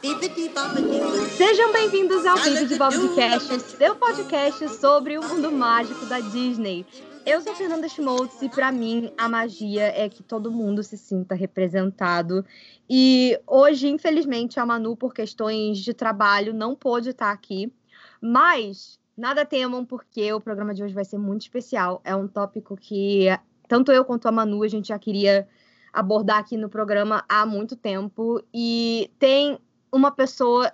[0.00, 6.20] Bibbidi bobbidi Sejam bem-vindos ao Vídeo de Bobcast, seu podcast sobre o mundo mágico da
[6.20, 6.86] Disney.
[7.24, 11.34] Eu sou Fernanda Schmoltz e para mim a magia é que todo mundo se sinta
[11.34, 12.46] representado.
[12.88, 17.72] E hoje, infelizmente, a Manu, por questões de trabalho, não pôde estar aqui.
[18.20, 22.00] Mas nada temam, porque o programa de hoje vai ser muito especial.
[22.04, 23.26] É um tópico que
[23.68, 25.48] tanto eu quanto a Manu a gente já queria
[25.92, 29.58] abordar aqui no programa há muito tempo e tem
[29.90, 30.70] uma pessoa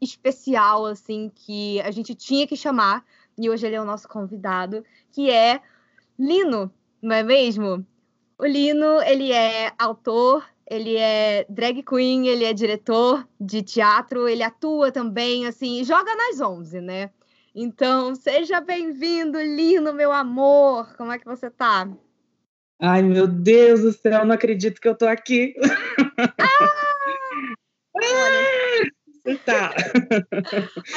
[0.00, 3.04] especial assim que a gente tinha que chamar
[3.38, 5.60] e hoje ele é o nosso convidado, que é
[6.18, 7.84] Lino, não é mesmo?
[8.38, 14.42] O Lino, ele é autor, ele é drag queen, ele é diretor de teatro, ele
[14.42, 17.10] atua também, assim, joga nas 11, né?
[17.56, 20.96] Então, seja bem-vindo, Lino, meu amor.
[20.96, 21.88] Como é que você tá?
[22.80, 25.54] Ai, meu Deus do céu, não acredito que eu tô aqui.
[26.40, 26.84] Ah!
[29.24, 29.72] Você tá.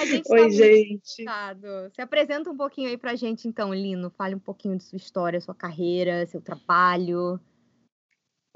[0.04, 1.24] gente Oi, tá gente.
[1.24, 4.10] Muito Se apresenta um pouquinho aí pra gente, então, Lino.
[4.10, 7.40] Fale um pouquinho de sua história, sua carreira, seu trabalho.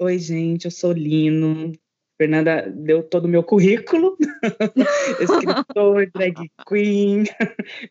[0.00, 1.72] Oi, gente, eu sou Lino.
[2.16, 4.16] Fernanda deu todo o meu currículo.
[5.20, 7.24] Escritor, drag queen,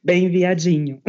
[0.03, 1.01] bem viadinho.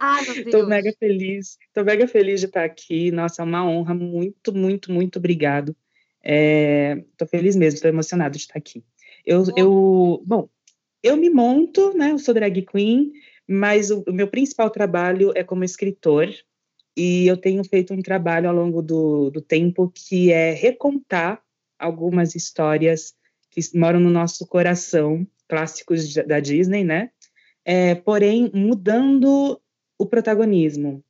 [0.00, 0.46] Ai, meu Deus.
[0.46, 1.58] Estou mega feliz.
[1.66, 3.10] Estou mega feliz de estar aqui.
[3.10, 3.94] Nossa, é uma honra.
[3.94, 5.76] Muito, muito, muito obrigado.
[6.22, 8.84] Estou feliz mesmo, estou emocionado de estar aqui.
[9.24, 10.48] Eu, eu, bom,
[11.02, 12.12] eu me monto, né?
[12.12, 13.12] Eu sou drag queen,
[13.46, 16.28] mas o, o meu principal trabalho é como escritor.
[16.96, 21.40] E eu tenho feito um trabalho ao longo do, do tempo que é recontar
[21.78, 23.14] algumas histórias
[23.50, 27.10] que moram no nosso coração, clássicos da Disney, né?
[27.64, 29.60] É, porém, mudando
[29.98, 31.02] o protagonismo,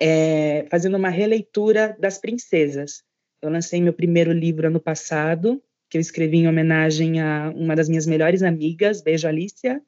[0.00, 3.02] é, fazendo uma releitura das princesas.
[3.42, 7.88] Eu lancei meu primeiro livro ano passado, que eu escrevi em homenagem a uma das
[7.88, 9.80] minhas melhores amigas, Beijo Alicia.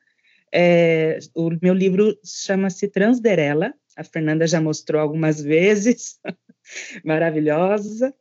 [0.52, 6.18] É, o meu livro chama-se Transderela, a Fernanda já mostrou algumas vezes,
[7.04, 8.14] maravilhosa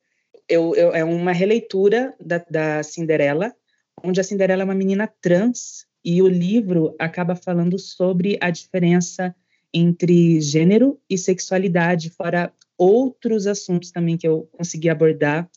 [0.51, 3.55] eu, eu, é uma releitura da, da Cinderela,
[4.03, 9.33] onde a Cinderela é uma menina trans e o livro acaba falando sobre a diferença
[9.73, 15.49] entre gênero e sexualidade, fora outros assuntos também que eu consegui abordar.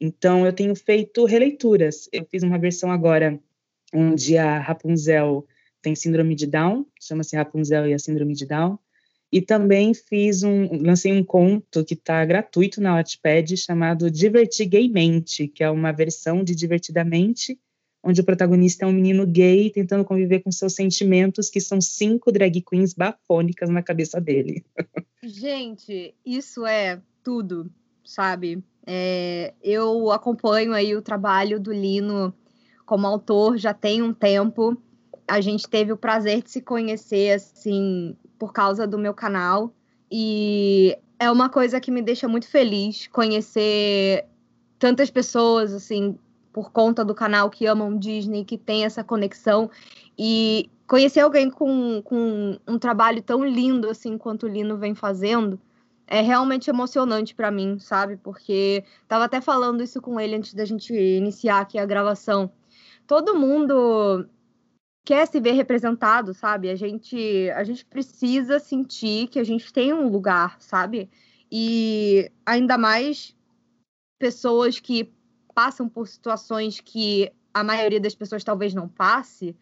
[0.00, 2.08] Então, eu tenho feito releituras.
[2.12, 3.40] Eu fiz uma versão agora,
[3.92, 5.44] onde a Rapunzel
[5.82, 8.78] tem síndrome de Down, chama-se Rapunzel e a síndrome de Down.
[9.30, 15.62] E também fiz um, lancei um conto que está gratuito na Wattpad chamado Divertigaymente, que
[15.62, 17.58] é uma versão de Divertidamente,
[18.02, 22.32] onde o protagonista é um menino gay tentando conviver com seus sentimentos, que são cinco
[22.32, 24.64] drag queens bafônicas na cabeça dele.
[25.22, 27.70] Gente, isso é tudo,
[28.04, 28.62] sabe?
[28.86, 32.32] É, eu acompanho aí o trabalho do Lino
[32.86, 34.80] como autor já tem um tempo.
[35.26, 39.72] A gente teve o prazer de se conhecer assim por causa do meu canal.
[40.10, 44.24] E é uma coisa que me deixa muito feliz conhecer
[44.78, 46.16] tantas pessoas, assim,
[46.52, 49.70] por conta do canal que amam Disney, que tem essa conexão.
[50.16, 55.60] E conhecer alguém com, com um trabalho tão lindo, assim, quanto o Lino vem fazendo,
[56.06, 58.16] é realmente emocionante para mim, sabe?
[58.16, 62.50] Porque tava até falando isso com ele antes da gente iniciar aqui a gravação.
[63.06, 64.26] Todo mundo
[65.08, 66.68] quer se ver representado, sabe?
[66.68, 71.08] A gente, a gente precisa sentir que a gente tem um lugar, sabe?
[71.50, 73.34] E ainda mais
[74.18, 75.10] pessoas que
[75.54, 79.56] passam por situações que a maioria das pessoas talvez não passe,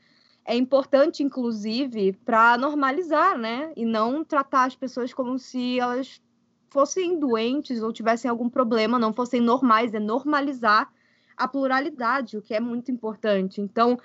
[0.44, 3.72] é importante, inclusive, para normalizar, né?
[3.76, 6.20] E não tratar as pessoas como se elas
[6.70, 10.92] fossem doentes ou tivessem algum problema, não fossem normais, é normalizar
[11.36, 13.60] a pluralidade, o que é muito importante.
[13.60, 13.96] Então,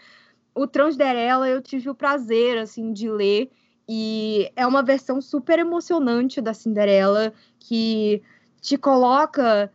[0.53, 3.50] o Transderela eu tive o prazer, assim, de ler.
[3.88, 8.22] E é uma versão super emocionante da Cinderela, que
[8.61, 9.72] te coloca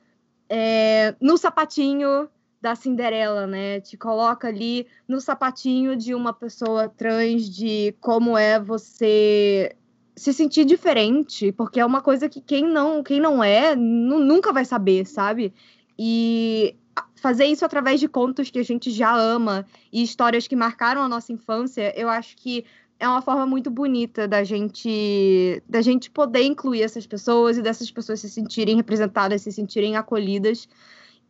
[0.49, 2.29] é, no sapatinho
[2.61, 3.81] da Cinderela, né?
[3.81, 9.77] Te coloca ali no sapatinho de uma pessoa trans, de como é você
[10.17, 14.65] se sentir diferente, porque é uma coisa que quem não, quem não é, nunca vai
[14.65, 15.53] saber, sabe?
[15.99, 16.75] E
[17.17, 21.09] fazer isso através de contos que a gente já ama e histórias que marcaram a
[21.09, 22.65] nossa infância, eu acho que
[22.99, 27.91] é uma forma muito bonita da gente da gente poder incluir essas pessoas e dessas
[27.91, 30.69] pessoas se sentirem representadas, se sentirem acolhidas.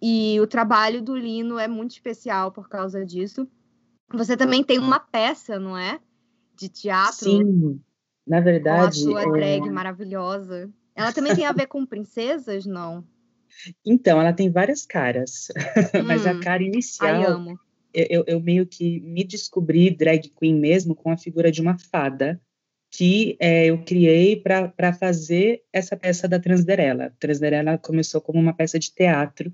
[0.01, 3.49] E o trabalho do Lino é muito especial por causa disso.
[4.13, 5.99] Você também tem uma peça, não é?
[6.55, 7.31] De teatro.
[7.31, 7.81] Sim,
[8.27, 9.03] na verdade.
[9.03, 9.31] Com a sua é...
[9.31, 10.71] drag maravilhosa.
[10.95, 13.05] Ela também tem a ver com princesas, não?
[13.85, 15.49] Então, ela tem várias caras,
[16.07, 16.63] mas a Hum, cara
[16.99, 17.43] ai, inicial,
[17.95, 21.79] eu, eu- eu meio que me descobri drag queen mesmo com a figura de uma
[21.79, 22.41] fada
[22.91, 27.15] que é, eu criei para fazer essa peça da Transderela.
[27.19, 29.53] Transderela começou como uma peça de teatro,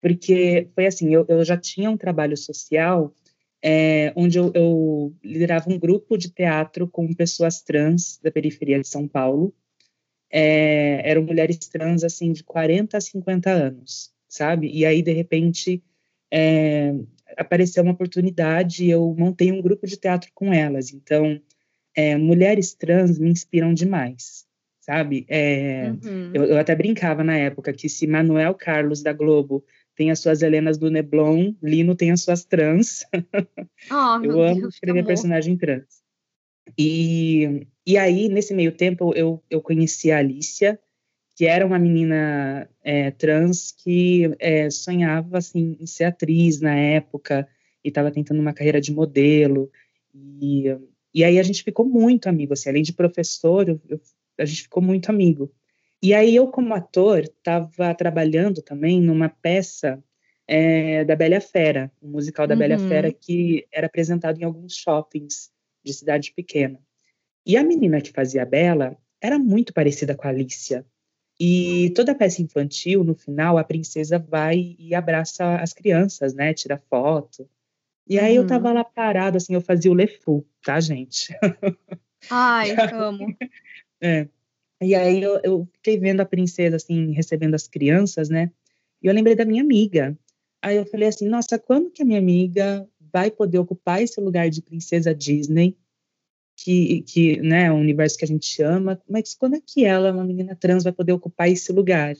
[0.00, 3.14] porque foi assim, eu, eu já tinha um trabalho social
[3.62, 8.86] é, onde eu, eu liderava um grupo de teatro com pessoas trans da periferia de
[8.88, 9.54] São Paulo,
[10.36, 14.68] é, eram mulheres trans assim de 40 a 50 anos, sabe?
[14.68, 15.80] E aí de repente
[16.28, 16.92] é,
[17.36, 20.92] apareceu uma oportunidade e eu montei um grupo de teatro com elas.
[20.92, 21.40] Então,
[21.94, 24.44] é, mulheres trans me inspiram demais,
[24.80, 25.24] sabe?
[25.28, 26.32] É, Uhum.
[26.34, 29.64] eu, eu até brincava na época que se Manuel Carlos da Globo
[29.94, 33.04] tem as suas Helenas do Neblon, Lino tem as suas trans.
[33.88, 36.02] Oh, Eu amo Deus, escrever personagem trans.
[36.76, 40.78] E, e aí, nesse meio tempo, eu, eu conheci a Alicia,
[41.36, 47.46] que era uma menina é, trans que é, sonhava assim, em ser atriz na época
[47.84, 49.70] e estava tentando uma carreira de modelo.
[50.14, 50.64] E,
[51.12, 54.00] e aí a gente ficou muito amigo, assim, além de professor, eu, eu,
[54.38, 55.52] a gente ficou muito amigo.
[56.02, 60.02] E aí eu, como ator, estava trabalhando também numa peça
[60.46, 62.88] é, da Bela Fera, um musical da Bela Uhum.
[62.88, 65.50] Fera que era apresentado em alguns shoppings
[65.82, 66.78] de cidade pequena.
[67.46, 70.84] E a menina que fazia a Bela era muito parecida com a Alicia.
[71.38, 76.54] E toda a peça infantil, no final, a princesa vai e abraça as crianças, né?
[76.54, 77.48] Tira foto.
[78.06, 78.48] E aí eu Uhum.
[78.48, 81.34] tava lá parada, assim, eu fazia o Lefu, tá, gente?
[82.30, 83.36] Ai, amo.
[84.00, 84.28] É.
[84.80, 88.50] E aí eu, eu fiquei vendo a princesa, assim, recebendo as crianças, né?
[89.02, 90.16] E eu lembrei da minha amiga.
[90.62, 94.48] Aí eu falei assim, nossa, quando que a minha amiga vai poder ocupar esse lugar
[94.50, 95.76] de princesa Disney?
[96.56, 100.12] Que, que né, é um universo que a gente ama, mas quando é que ela,
[100.12, 102.14] uma menina trans, vai poder ocupar esse lugar?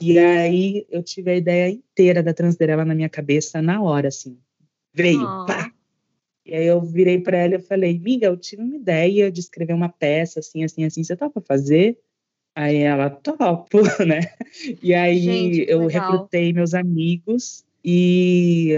[0.00, 4.38] E aí eu tive a ideia inteira da Transderela na minha cabeça na hora, assim.
[4.92, 5.46] Veio, Oh.
[5.46, 5.70] pá!
[6.44, 9.72] E aí eu virei para ela e falei, amiga, eu tive uma ideia de escrever
[9.74, 11.98] uma peça assim, assim, assim, você topa fazer?
[12.56, 14.20] Aí ela, topo, né?
[14.82, 16.10] E aí Gente, eu legal.
[16.10, 18.74] recrutei meus amigos e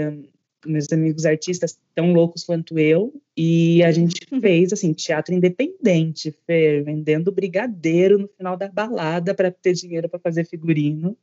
[0.65, 6.83] meus amigos artistas tão loucos quanto eu e a gente fez assim teatro independente, Fer,
[6.83, 11.17] vendendo brigadeiro no final da balada para ter dinheiro para fazer figurino.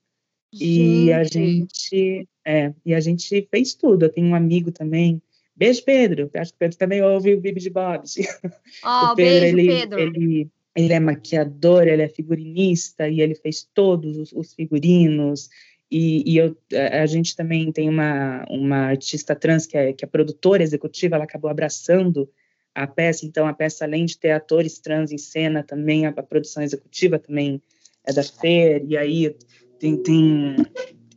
[0.53, 4.05] E a gente, é, e a gente fez tudo.
[4.05, 5.23] Eu tenho um amigo também.
[5.55, 6.31] Beijo, Pedro.
[6.35, 8.17] Acho que o Pedro também ouve o Bibi de Bobs.
[8.85, 10.01] Oh, o Pedro, beijo, ele, Pedro.
[10.01, 15.49] Ele, ele é maquiador, ele é figurinista e ele fez todos os, os figurinos.
[15.91, 20.05] E, e eu, a a gente também tem uma, uma artista trans que é, que
[20.05, 22.31] é produtora executiva, ela acabou abraçando
[22.75, 26.23] a peça, então a peça, além de ter atores trans em cena, também a, a
[26.23, 27.61] produção executiva também
[28.05, 29.37] é da Fer, e aí
[29.79, 30.57] tem, tem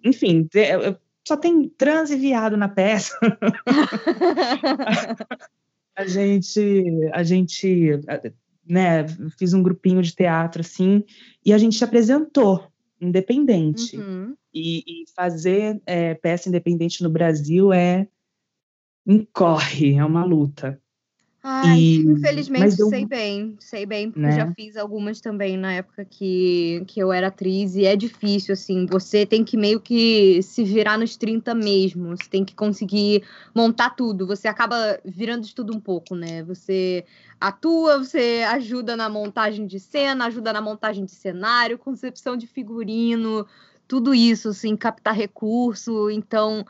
[0.04, 3.18] enfim, te- eu- só tem trans e viado na peça.
[5.96, 6.84] a gente,
[7.14, 7.92] a gente,
[8.68, 9.06] né,
[9.38, 11.04] fiz um grupinho de teatro assim,
[11.46, 12.68] e a gente se apresentou
[13.04, 13.98] independente.
[13.98, 14.36] Uhum.
[14.54, 18.08] E, e fazer é, peça independente no Brasil é
[19.06, 20.82] um corre, é uma luta.
[21.46, 24.32] Ai, E- infelizmente eu- sei bem, sei bem, porque Né?
[24.32, 28.86] já fiz algumas também na época que, que eu era atriz, e é difícil, assim,
[28.86, 33.90] você tem que meio que se virar nos 30 mesmo, você tem que conseguir montar
[33.90, 36.42] tudo, você acaba virando de tudo um pouco, né?
[36.44, 37.04] Você
[37.42, 43.46] atua, você ajuda na montagem de cena, ajuda na montagem de cenário, concepção de figurino,
[43.86, 46.66] tudo isso, assim, captar recurso, então...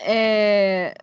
[0.00, 0.94] É,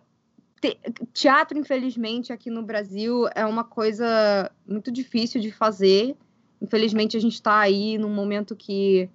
[0.74, 6.16] te- teatro, infelizmente, aqui no Brasil é uma coisa muito difícil de fazer.
[6.60, 9.08] Infelizmente, a gente está aí num momento que,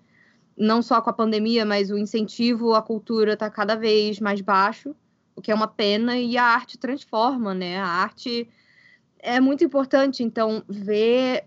[0.57, 4.95] não só com a pandemia, mas o incentivo à cultura está cada vez mais baixo,
[5.35, 7.77] o que é uma pena, e a arte transforma, né?
[7.77, 8.47] A arte
[9.19, 11.45] é muito importante, então, ver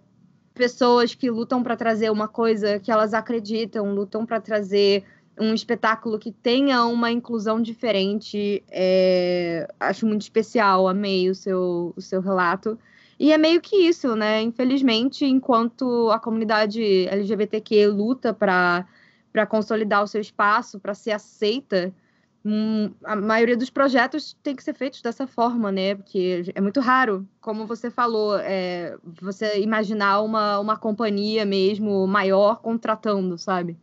[0.54, 5.04] pessoas que lutam para trazer uma coisa que elas acreditam, lutam para trazer
[5.38, 8.62] um espetáculo que tenha uma inclusão diferente.
[8.70, 12.78] é, acho muito especial, amei o seu, o seu relato.
[13.18, 14.42] E é meio que isso, né?
[14.42, 18.86] Infelizmente, enquanto a comunidade LGBTQ luta para
[19.48, 21.92] consolidar o seu espaço, para ser aceita,
[22.44, 25.94] hum, a maioria dos projetos tem que ser feitos dessa forma, né?
[25.94, 32.60] Porque é muito raro, como você falou, é, você imaginar uma, uma companhia mesmo maior
[32.60, 33.78] contratando, sabe?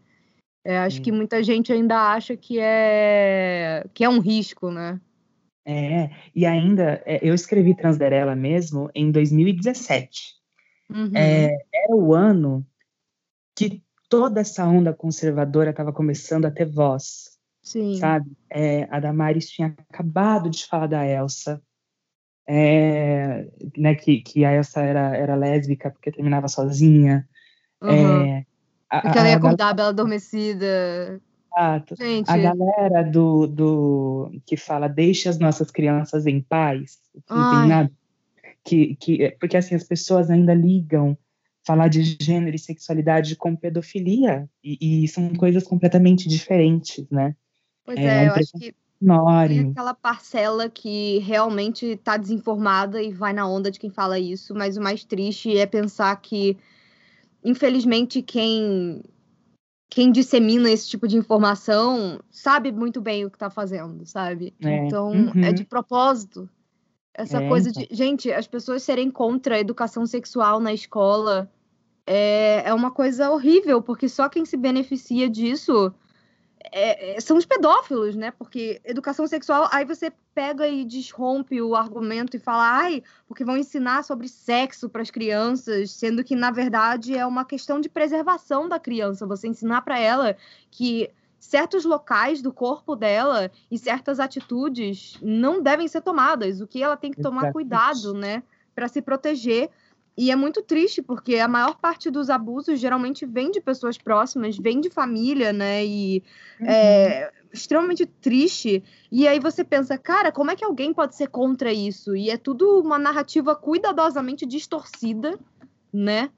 [0.64, 1.02] É, acho Sim.
[1.04, 5.00] que muita gente ainda acha que é que é um risco, né?
[5.66, 10.36] É, e ainda, é, eu escrevi Transderela mesmo em 2017.
[10.90, 11.12] Uhum.
[11.16, 12.66] É, era o ano
[13.56, 17.40] que toda essa onda conservadora estava começando a ter voz.
[17.62, 17.96] Sim.
[17.96, 18.32] Sabe?
[18.50, 21.62] É, a Damares tinha acabado de falar da Elsa,
[22.48, 27.28] é, né, que, que a Elsa era, era lésbica porque terminava sozinha.
[27.82, 28.26] Uhum.
[28.26, 28.46] É,
[29.00, 31.22] porque ela ia acordar a, bela adormecida.
[31.58, 31.96] Exato.
[31.96, 32.30] Gente.
[32.30, 37.92] A galera do, do que fala deixe as nossas crianças em paz, não tem nada.
[38.64, 41.18] Que, que, porque assim, as pessoas ainda ligam
[41.64, 47.36] falar de gênero e sexualidade com pedofilia, e, e são coisas completamente diferentes, né?
[47.86, 48.76] Pois é, é eu acho que
[49.48, 54.54] tem aquela parcela que realmente está desinformada e vai na onda de quem fala isso,
[54.54, 56.56] mas o mais triste é pensar que,
[57.44, 59.04] infelizmente, quem
[59.90, 64.54] quem dissemina esse tipo de informação sabe muito bem o que está fazendo, sabe?
[64.64, 64.86] É.
[64.86, 65.44] Então, uhum.
[65.44, 66.50] é de propósito.
[67.14, 67.84] Essa é, coisa de.
[67.84, 67.98] Então.
[67.98, 71.52] Gente, as pessoas serem contra a educação sexual na escola
[72.08, 75.94] é, é uma coisa horrível, porque só quem se beneficia disso
[76.72, 78.32] é, é, são os pedófilos, né?
[78.32, 83.58] Porque educação sexual, aí você pega e desrompe o argumento e fala, ai, porque vão
[83.58, 88.70] ensinar sobre sexo para as crianças, sendo que na verdade é uma questão de preservação
[88.70, 89.26] da criança.
[89.26, 90.36] Você ensinar para ela
[90.70, 96.84] que certos locais do corpo dela e certas atitudes não devem ser tomadas, o que
[96.84, 98.44] ela tem que tomar cuidado, né,
[98.76, 99.70] para se proteger
[100.18, 104.58] e é muito triste, porque a maior parte dos abusos geralmente vem de pessoas próximas,
[104.58, 105.86] vem de família, né?
[105.86, 106.22] E
[106.60, 106.68] uhum.
[106.68, 108.84] é extremamente triste.
[109.12, 112.16] E aí você pensa, cara, como é que alguém pode ser contra isso?
[112.16, 115.40] E é tudo uma narrativa cuidadosamente distorcida,
[115.94, 116.30] né?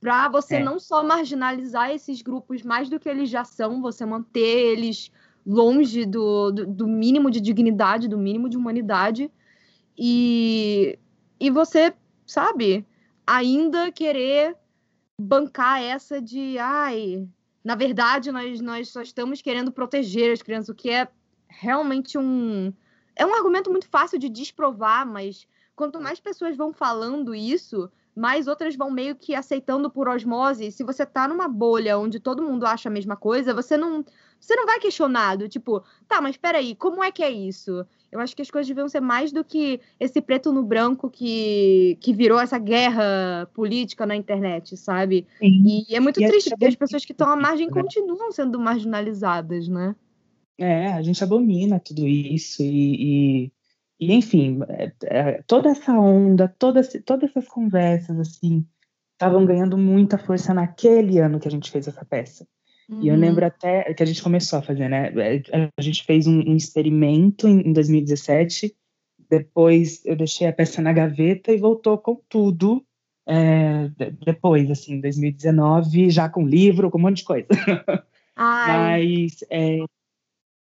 [0.00, 0.62] Para você é.
[0.62, 5.10] não só marginalizar esses grupos mais do que eles já são, você manter eles
[5.44, 9.30] longe do, do, do mínimo de dignidade, do mínimo de humanidade.
[9.98, 10.98] E,
[11.40, 11.92] e você,
[12.24, 12.86] sabe?
[13.26, 14.56] Ainda querer
[15.18, 17.26] bancar essa de, ai,
[17.64, 21.08] na verdade, nós, nós só estamos querendo proteger as crianças, o que é
[21.48, 22.72] realmente um.
[23.16, 28.46] É um argumento muito fácil de desprovar, mas quanto mais pessoas vão falando isso, mais
[28.46, 30.70] outras vão meio que aceitando por osmose.
[30.70, 34.04] Se você tá numa bolha onde todo mundo acha a mesma coisa, você não,
[34.38, 37.86] você não vai questionado, tipo, tá, mas peraí, como é que é isso?
[38.16, 41.98] Eu acho que as coisas deviam ser mais do que esse preto no branco que,
[42.00, 45.26] que virou essa guerra política na internet, sabe?
[45.38, 45.84] Sim.
[45.88, 47.72] E é muito e triste, porque as pessoas que estão à margem né?
[47.72, 49.94] continuam sendo marginalizadas, né?
[50.58, 53.52] É, a gente abomina tudo isso e, e,
[54.00, 58.66] e enfim, é, é, toda essa onda, todas, todas essas conversas, assim,
[59.12, 62.46] estavam ganhando muita força naquele ano que a gente fez essa peça.
[62.88, 63.02] Uhum.
[63.02, 63.48] E eu lembro uhum.
[63.48, 65.12] até que a gente começou a fazer, né?
[65.16, 68.74] É, a gente fez um, um experimento em, em 2017,
[69.28, 72.84] depois eu deixei a peça na gaveta e voltou com tudo
[73.28, 73.90] é,
[74.24, 77.48] depois, assim, 2019, já com livro, com um monte de coisa.
[78.36, 79.78] Mas é,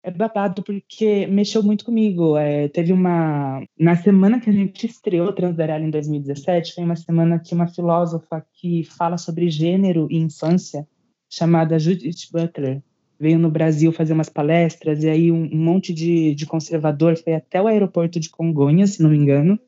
[0.03, 2.37] é babado porque mexeu muito comigo.
[2.37, 3.63] É, teve uma.
[3.79, 8.45] Na semana que a gente estreou Transderali em 2017, foi uma semana que uma filósofa
[8.55, 10.89] que fala sobre gênero e infância
[11.31, 12.83] chamada Judith Butler.
[13.19, 17.35] Veio no Brasil fazer umas palestras, e aí um, um monte de, de conservador foi
[17.35, 19.59] até o aeroporto de Congonhas, se não me engano,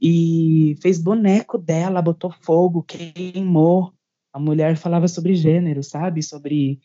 [0.00, 3.92] e fez boneco dela, botou fogo, queimou.
[4.32, 6.22] A mulher falava sobre gênero, sabe?
[6.22, 6.80] Sobre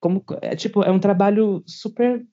[0.00, 0.24] como.
[0.40, 2.24] É, tipo, é um trabalho super.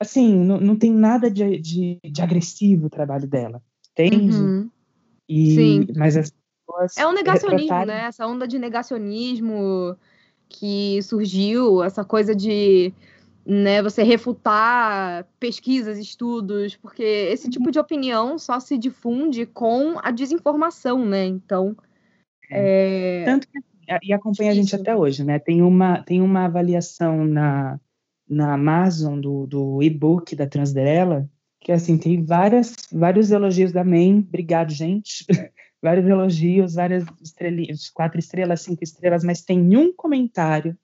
[0.00, 4.36] Assim, não, não tem nada de, de, de agressivo o trabalho dela, entende?
[4.36, 4.70] Uhum.
[5.28, 5.86] E, Sim.
[5.96, 6.96] Mas as pessoas.
[6.96, 8.04] É um negacionismo, né?
[8.04, 9.96] Essa onda de negacionismo
[10.52, 12.92] que surgiu, essa coisa de
[13.44, 20.10] né, você refutar pesquisas, estudos, porque esse tipo de opinião só se difunde com a
[20.10, 21.26] desinformação, né?
[21.26, 21.76] Então.
[22.50, 23.24] É...
[23.24, 23.58] Tanto que
[24.02, 25.38] e acompanha a gente até hoje, né?
[25.38, 27.80] Tem uma, tem uma avaliação na,
[28.28, 31.28] na Amazon do, do e-book da Transderela,
[31.60, 34.20] que assim, tem várias, vários elogios da MEN.
[34.20, 35.24] Obrigado, gente.
[35.82, 40.78] vários elogios, várias estrelinhas, quatro estrelas, cinco estrelas, mas tem um comentário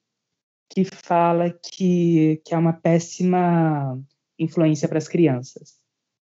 [0.69, 3.99] que fala que, que é uma péssima
[4.39, 5.79] influência para as crianças.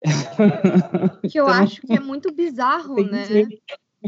[1.30, 3.26] Que eu então, acho que é muito bizarro, né?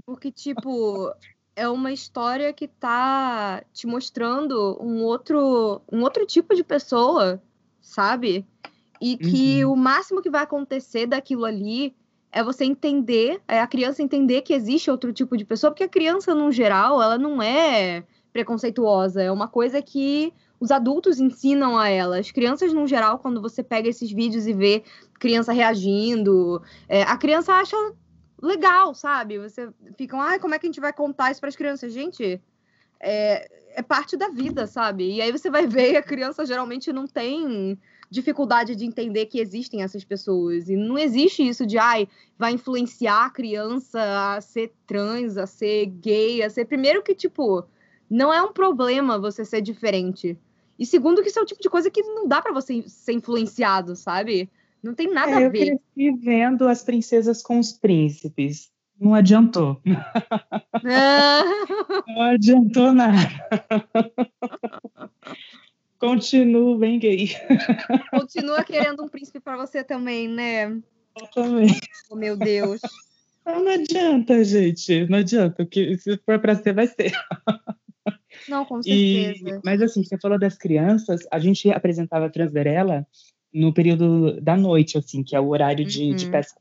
[0.07, 1.12] Porque, tipo,
[1.54, 7.42] é uma história que tá te mostrando um outro, um outro tipo de pessoa,
[7.81, 8.47] sabe?
[9.00, 9.73] E que uhum.
[9.73, 11.95] o máximo que vai acontecer daquilo ali
[12.32, 15.88] é você entender, é a criança entender que existe outro tipo de pessoa, porque a
[15.88, 21.90] criança, no geral, ela não é preconceituosa, é uma coisa que os adultos ensinam a
[21.90, 22.18] ela.
[22.18, 24.82] As crianças, no geral, quando você pega esses vídeos e vê
[25.20, 27.76] criança reagindo, é, a criança acha
[28.40, 29.38] legal, sabe?
[29.38, 31.92] Você fica, ai, como é que a gente vai contar isso para as crianças?
[31.92, 32.40] Gente,
[32.98, 35.16] é, é parte da vida, sabe?
[35.16, 37.78] E aí você vai ver a criança geralmente não tem
[38.12, 40.69] dificuldade de entender que existem essas pessoas.
[40.69, 42.07] E não existe isso de, ai,
[42.38, 46.66] vai influenciar a criança a ser trans, a ser gay, a ser.
[46.66, 47.64] Primeiro que, tipo,
[48.11, 50.37] não é um problema você ser diferente.
[50.78, 53.12] E segundo, que isso é o tipo de coisa que não dá para você ser
[53.12, 54.50] influenciado, sabe?
[54.83, 55.69] Não tem nada é, a ver.
[55.69, 58.71] Eu cresci vendo as princesas com os príncipes.
[59.00, 59.81] Não adiantou.
[60.85, 61.45] Ah.
[62.09, 63.14] Não adiantou nada.
[66.02, 67.28] Continuo bem gay.
[68.11, 70.82] Continua querendo um príncipe para você também, né?
[71.32, 71.68] Também.
[72.11, 72.80] Oh, meu Deus.
[73.47, 75.06] Não adianta, gente.
[75.06, 75.64] Não adianta.
[75.64, 77.12] Que se for para ser, vai ser.
[78.49, 79.49] Não, com certeza.
[79.49, 83.06] E, mas assim, você falou das crianças, a gente apresentava a Transverela
[83.54, 86.16] no período da noite, assim, que é o horário de, Uhum.
[86.16, 86.61] de pesca.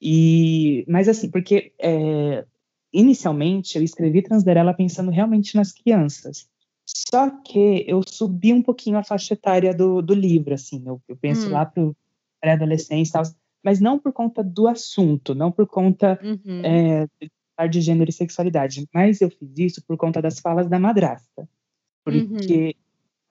[0.00, 2.44] E, mas assim, porque é,
[2.92, 6.48] inicialmente eu escrevi Transverela pensando realmente nas crianças.
[6.86, 11.16] Só que eu subi um pouquinho a faixa etária do, do livro, assim, eu, eu
[11.16, 11.52] penso Hum.
[11.52, 11.90] lá para
[12.40, 13.22] pré-adolescência e tal,
[13.62, 16.62] mas não por conta do assunto, não por conta Uhum.
[16.64, 17.06] é,
[17.68, 21.48] de gênero e sexualidade, mas eu fiz isso por conta das falas da madrasta,
[22.04, 22.76] porque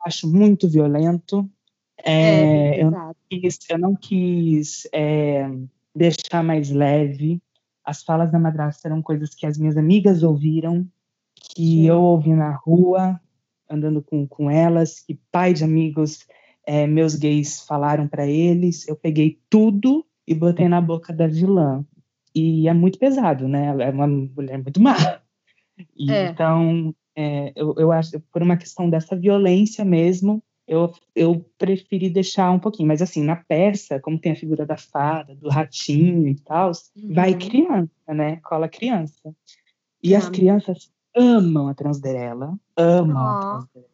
[0.06, 1.50] acho muito violento.
[1.98, 3.18] É, É, eu, exato.
[3.30, 5.48] quis- eu não quis é,
[5.96, 7.42] deixar mais leve.
[7.86, 10.86] As falas da madrasta eram coisas que as minhas amigas ouviram,
[11.36, 11.86] que Sim.
[11.88, 13.20] eu ouvi na rua,
[13.70, 16.26] andando com, com elas, que pai de amigos
[16.66, 18.88] é, meus gays falaram para eles.
[18.88, 21.86] Eu peguei tudo e botei na boca da vilã.
[22.34, 23.68] E é muito pesado, né?
[23.68, 24.96] Ela é uma mulher muito má.
[25.96, 26.26] E, É.
[26.30, 32.52] Então, é, eu, eu acho, por uma questão dessa violência mesmo, eu, eu preferi deixar
[32.52, 32.88] um pouquinho.
[32.88, 36.72] Mas, assim, na peça, como tem a figura da fada, do ratinho e tal,
[37.10, 37.40] vai Uhum.
[37.40, 38.38] criança, né?
[38.38, 39.34] Cola criança.
[40.04, 40.32] E as Ah.
[40.32, 43.90] crianças amam a Transderela, amam Transderela.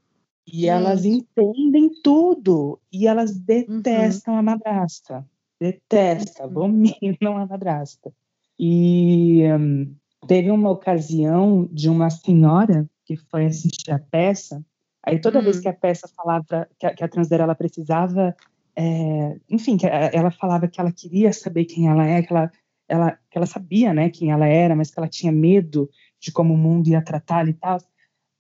[0.54, 1.28] E elas Gente.
[1.38, 2.80] entendem tudo.
[2.92, 5.26] E elas detestam a madrasta.
[5.60, 6.52] Detestam, Uhum.
[6.52, 8.12] abominam a madrasta.
[8.60, 9.94] E hum,
[10.28, 14.64] teve uma ocasião de uma senhora que foi assistir a peça.
[15.04, 15.62] Aí toda vez Hum.
[15.62, 18.36] que a peça falava que a, que a Transderela precisava,
[18.76, 22.52] é, enfim, que ela falava que ela queria saber quem ela é, que ela,
[22.88, 26.54] ela, que ela sabia, né, quem ela era, mas que ela tinha medo de como
[26.54, 27.80] o mundo ia tratá-la e tal.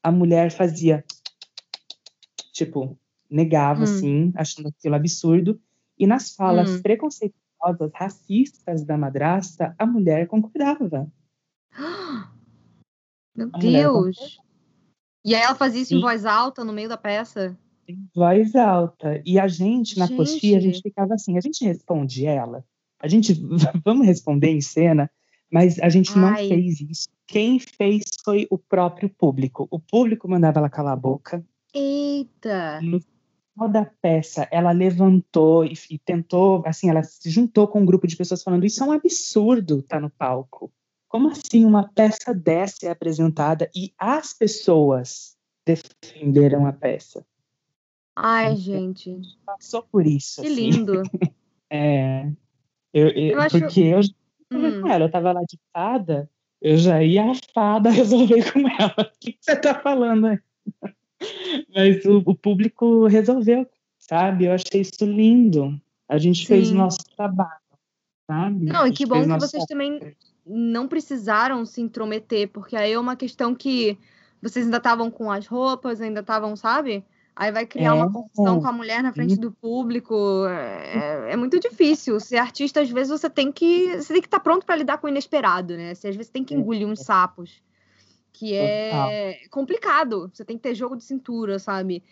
[0.03, 1.03] A mulher fazia
[2.53, 2.97] tipo,
[3.29, 3.83] negava, Hum.
[3.83, 5.59] assim, achando aquilo absurdo.
[5.97, 6.81] E nas falas Hum.
[6.81, 11.11] preconceituosas, racistas da madrasta, a mulher concordava.
[13.35, 14.39] Meu A Deus.
[15.23, 17.57] E aí ela fazia isso em voz alta no meio da peça?
[17.87, 19.21] Em voz alta.
[19.25, 20.17] E a gente, na Gente.
[20.17, 22.65] coxia, a gente ficava assim, a gente responde ela.
[22.99, 23.33] A gente,
[23.85, 25.09] vamos responder em cena,
[25.51, 26.47] mas a gente não Ai.
[26.47, 27.09] fez isso.
[27.27, 29.67] Quem fez foi o próprio público.
[29.69, 31.43] O público mandava ela calar a boca.
[31.73, 32.79] Eita!
[32.81, 37.85] no final da peça, ela levantou e, e tentou, assim, ela se juntou com um
[37.85, 40.71] grupo de pessoas falando: Isso é um absurdo, tá no palco.
[41.07, 45.35] Como assim uma peça dessa é apresentada e as pessoas
[45.65, 47.25] defenderam a peça?
[48.15, 49.17] Ai, gente.
[49.45, 50.41] Passou por isso.
[50.41, 50.55] Que assim.
[50.69, 51.01] lindo.
[51.73, 52.29] É,
[52.93, 54.01] eu, eu- Eu acho- Porque eu
[54.51, 54.81] Hum.
[54.81, 56.29] com ela, eu tava lá de fada,
[56.61, 58.95] eu já ia a fada resolver com ela.
[58.97, 60.39] O que, que você tá falando aí?
[61.73, 64.45] Mas o, o público resolveu, sabe?
[64.45, 65.79] Eu achei isso lindo.
[66.07, 66.77] A gente fez o Sim.
[66.77, 67.61] nosso trabalho,
[68.27, 68.65] sabe?
[68.65, 73.15] Não, e que bom que vocês também não precisaram se intrometer, porque aí é uma
[73.15, 73.97] questão que
[74.41, 77.05] vocês ainda estavam com as roupas, ainda estavam, sabe?
[77.35, 78.09] Aí vai criar uma É.
[78.09, 80.45] confusão com a mulher na frente do público.
[80.47, 82.19] É, é muito difícil.
[82.19, 83.97] Ser artista, às vezes, você tem que.
[83.97, 85.93] Você tem que estar pronto para lidar com o inesperado, né?
[85.95, 86.57] Você às vezes tem que É.
[86.57, 87.61] engolir uns sapos.
[88.33, 90.29] Que é complicado.
[90.33, 92.03] Você tem que ter jogo de cintura, sabe?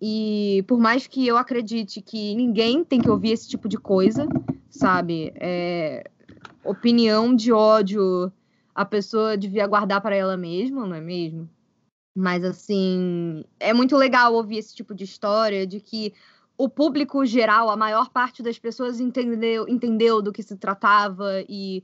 [0.00, 4.26] E por mais que eu acredite que ninguém tem que ouvir esse tipo de coisa,
[4.70, 5.32] sabe?
[5.36, 6.08] É,
[6.64, 8.32] opinião de ódio
[8.74, 11.48] a pessoa devia guardar para ela mesma, não é mesmo?
[12.20, 16.12] Mas assim, é muito legal ouvir esse tipo de história de que
[16.56, 21.82] o público geral, a maior parte das pessoas entendeu, entendeu do que se tratava e,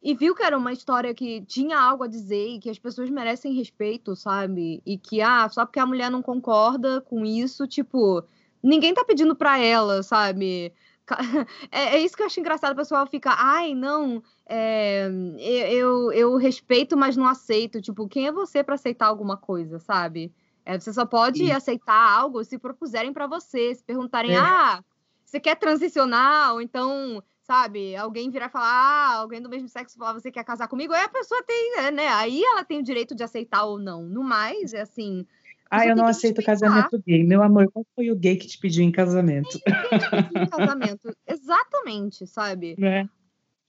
[0.00, 3.10] e viu que era uma história que tinha algo a dizer e que as pessoas
[3.10, 4.80] merecem respeito, sabe?
[4.86, 8.22] E que, ah, só porque a mulher não concorda com isso, tipo,
[8.62, 10.72] ninguém tá pedindo pra ela, sabe?
[11.70, 16.36] É, é isso que eu acho engraçado, o pessoal fica, ai, não, é, eu, eu
[16.36, 17.80] respeito, mas não aceito.
[17.80, 20.32] Tipo, quem é você pra aceitar alguma coisa, sabe?
[20.64, 21.52] É, você só pode Sim.
[21.52, 24.38] aceitar algo se propuserem pra você, se perguntarem, É.
[24.38, 24.82] ah,
[25.24, 26.54] você quer transicionar?
[26.54, 27.94] Ou então, sabe?
[27.96, 30.92] Alguém virar e falar, ah, alguém do mesmo sexo falar, você quer casar comigo?
[30.94, 32.08] Aí a pessoa tem, é, né?
[32.08, 34.02] Aí ela tem o direito de aceitar ou não.
[34.04, 35.26] No mais, é assim.
[35.70, 37.24] Ah, eu não aceito casamento gay.
[37.24, 39.58] Meu amor, qual foi o gay que te pediu em casamento?
[39.60, 41.16] Quem te pediu em casamento?
[41.26, 42.74] Exatamente, sabe?
[42.78, 43.08] Né?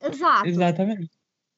[0.01, 0.47] Exato.
[0.47, 1.11] Exatamente.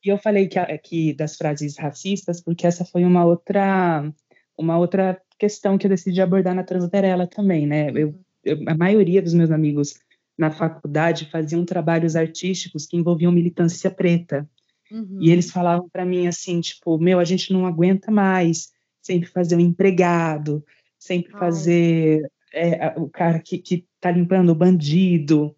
[0.03, 4.09] E eu falei que, que das frases racistas, porque essa foi uma outra,
[4.57, 7.89] uma outra questão que eu decidi abordar na Transderela também, né?
[7.93, 8.23] Eu, Uhum.
[8.43, 9.99] eu, a maioria dos meus amigos
[10.37, 14.47] na faculdade faziam trabalhos artísticos que envolviam militância preta.
[14.91, 15.17] Uhum.
[15.19, 18.71] E eles falavam para mim assim, tipo, meu, a gente não aguenta mais
[19.07, 20.63] sempre fazer o empregado,
[20.99, 21.39] sempre Ai.
[21.39, 25.55] fazer é, o cara que, que tá limpando o bandido.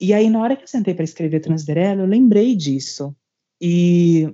[0.00, 3.14] E aí, na hora que eu sentei para escrever Transderela, eu lembrei disso.
[3.60, 4.28] E,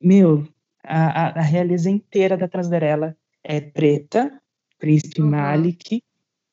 [0.00, 0.46] meu,
[0.84, 4.40] a, a, a realeza inteira da Transderela é preta,
[4.78, 5.30] Príncipe Uhum.
[5.30, 6.02] Malik.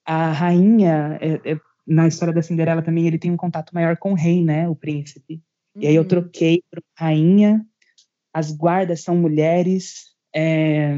[0.04, 4.12] A rainha, é- é- na história da Cinderela também, ele tem um contato maior com
[4.12, 5.42] o rei, né, o príncipe.
[5.76, 6.08] E aí eu Uhum.
[6.08, 7.66] troquei para rainha.
[8.34, 10.17] As guardas são mulheres.
[10.34, 10.96] É,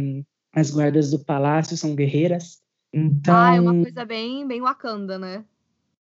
[0.54, 2.62] as guardas do palácio são guerreiras.
[2.94, 5.46] Então, Ah, é uma coisa bem, bem Wakanda, né?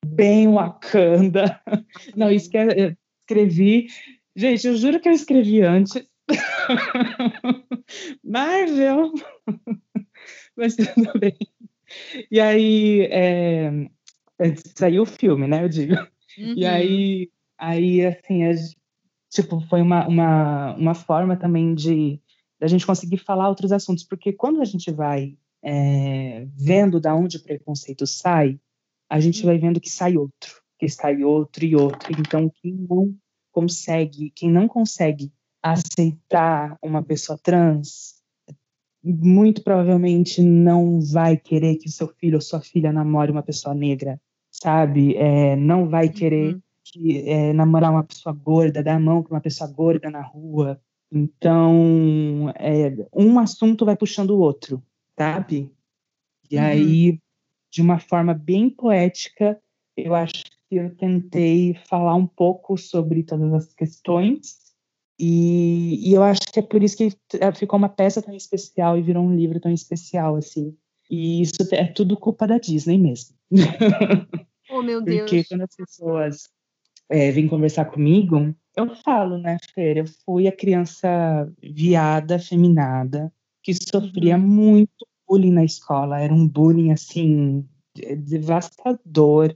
[0.06, 1.62] bem Wakanda.
[2.16, 3.88] Não, isso que eu escrevi.
[4.36, 6.08] Gente, eu juro que eu escrevi antes.
[8.24, 9.12] Marvel!
[10.56, 11.38] Mas tudo bem.
[12.32, 13.90] E aí, é,
[14.78, 15.64] saiu o filme, né?
[15.64, 15.96] Eu digo.
[16.38, 16.70] E Uhum.
[16.72, 18.76] aí, aí assim, gen-
[19.30, 22.20] tipo, foi uma, uma, uma forma também de
[22.60, 27.38] da gente conseguir falar outros assuntos, porque quando a gente vai é, vendo da onde
[27.38, 28.60] o preconceito sai,
[29.10, 32.12] a gente vai vendo que sai outro, que sai outro e outro.
[32.20, 33.16] Então, quem não
[33.52, 38.18] consegue, quem não consegue aceitar uma pessoa trans,
[39.04, 44.20] muito provavelmente não vai querer que seu filho ou sua filha namore uma pessoa negra,
[44.52, 45.16] sabe?
[45.16, 46.62] É, não vai querer Uhum.
[46.84, 50.82] que, é, namorar uma pessoa gorda, dar a mão para uma pessoa gorda na rua.
[51.12, 54.84] Então, é, um assunto vai puxando o outro,
[55.18, 55.72] sabe?
[56.50, 56.64] E Uhum.
[56.64, 57.20] aí,
[57.72, 59.60] de uma forma bem poética,
[59.96, 64.68] eu acho que eu tentei falar um pouco sobre todas as questões.
[65.20, 68.98] E, e eu acho que é por isso que eh, ficou uma peça tão especial
[68.98, 70.78] e virou um livro tão especial, assim.
[71.10, 73.36] E isso é tudo culpa da Disney mesmo.
[74.70, 75.30] Oh, meu Deus.
[75.32, 76.50] Porque quando as pessoas
[77.10, 79.98] é, vêm conversar comigo, eu falo, né, Fer?
[79.98, 86.22] Eu fui a criança viada, feminada, que sofria muito bullying na escola.
[86.22, 89.50] Era um bullying, assim, de- devastador,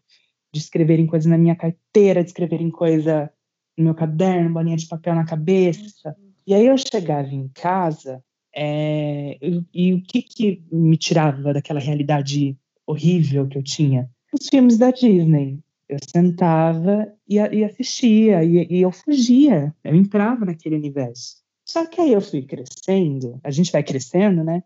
[0.53, 3.31] de escreverem coisa na minha carteira, de escreverem coisa
[3.77, 6.15] no meu caderno, bolinha de papel na cabeça.
[6.45, 11.79] E aí eu chegava em casa, é, e, e o que que me tirava daquela
[11.79, 14.10] realidade horrível que eu tinha?
[14.34, 15.60] Os filmes da Disney.
[15.91, 21.41] Eu sentava e, e assistia, e, e eu fugia, eu entrava naquele universo.
[21.67, 24.63] Só que aí eu fui crescendo, a gente vai crescendo, né?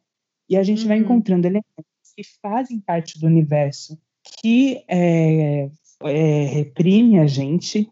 [0.47, 1.03] E a gente vai Uhum.
[1.05, 1.65] encontrando elementos
[2.15, 3.99] que fazem parte do universo
[4.39, 5.69] que é,
[6.03, 7.89] é, reprime a gente,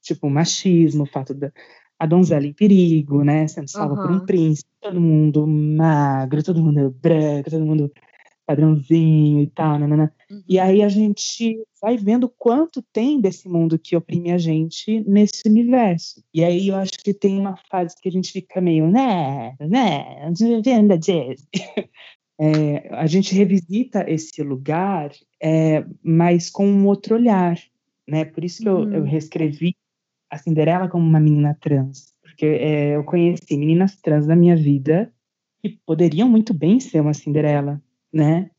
[0.00, 1.50] tipo o machismo, o fato da
[1.98, 3.48] a donzela em perigo, né?
[3.48, 7.90] Sendo salva por um príncipe, todo mundo magro, todo mundo branco, todo mundo
[8.46, 10.12] padrãozinho e tal, nanana.
[10.48, 10.64] E Uhum.
[10.64, 16.22] aí a gente vai vendo quanto tem desse mundo que oprime a gente nesse universo.
[16.32, 20.32] E aí eu acho que tem uma fase que a gente fica meio, né, né,
[20.64, 21.36] vendo a Disney.
[22.38, 25.10] É, a gente revisita esse lugar,
[25.42, 27.58] é, mas com um outro olhar,
[28.06, 28.26] né?
[28.26, 29.06] Por isso que eu, eu Uhum.
[29.06, 29.74] reescrevi
[30.30, 35.10] a Cinderela como uma menina trans, porque é, eu conheci meninas trans na minha vida
[35.62, 37.80] que poderiam muito bem ser uma Cinderela,
[38.16, 38.50] né?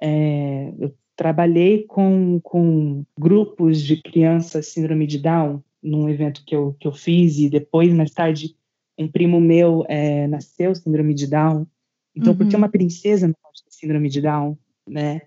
[0.00, 6.74] É, eu trabalhei com, com grupos de crianças síndrome de Down num evento que eu,
[6.80, 8.56] que eu fiz e depois, mais tarde,
[8.98, 11.66] um primo meu é, nasceu síndrome de Down.
[12.14, 12.38] Então, Uhum.
[12.38, 15.20] porque uma princesa não pode ter síndrome de Down, né?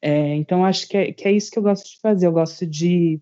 [0.00, 2.26] É, então, acho que é, que é isso que eu gosto de fazer.
[2.26, 3.20] Eu gosto de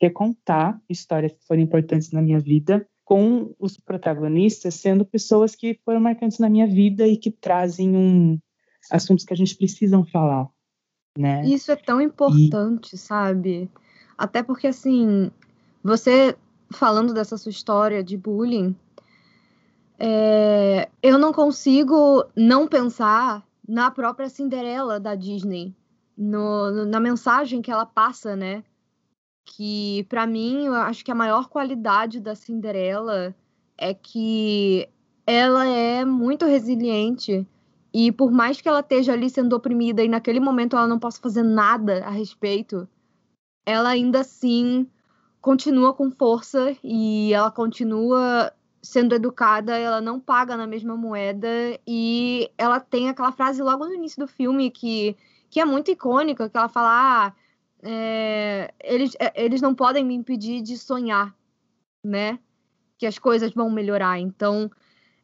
[0.00, 6.00] recontar histórias que foram importantes na minha vida com os protagonistas sendo pessoas que foram
[6.00, 8.38] marcantes na minha vida e que trazem um
[8.90, 10.48] assuntos que a gente precisa falar,
[11.16, 11.44] né?
[11.44, 13.70] Isso é tão importante, sabe?
[14.16, 15.30] Até porque, assim,
[15.82, 16.36] você
[16.70, 18.74] falando dessa sua história de bullying,
[19.98, 25.74] é, eu não consigo não pensar na própria Cinderela da Disney,
[26.16, 28.64] no- na mensagem que ela passa, né?
[29.44, 33.34] Que, pra mim, eu acho que a maior qualidade da Cinderela
[33.76, 34.88] é que
[35.26, 37.46] ela é muito resiliente
[37.92, 41.20] e por mais que ela esteja ali sendo oprimida e naquele momento ela não possa
[41.20, 42.88] fazer nada a respeito,
[43.66, 44.88] ela ainda assim
[45.40, 48.52] continua com força e ela continua
[48.82, 51.48] sendo educada, ela não paga na mesma moeda
[51.86, 55.16] e ela tem aquela frase logo no início do filme que,
[55.50, 57.32] que é muito icônica, que ela fala, ah,
[57.82, 61.34] é, eles, é, eles não podem me impedir de sonhar,
[62.02, 62.38] né?
[62.96, 64.18] Que as coisas vão melhorar.
[64.18, 64.70] Então,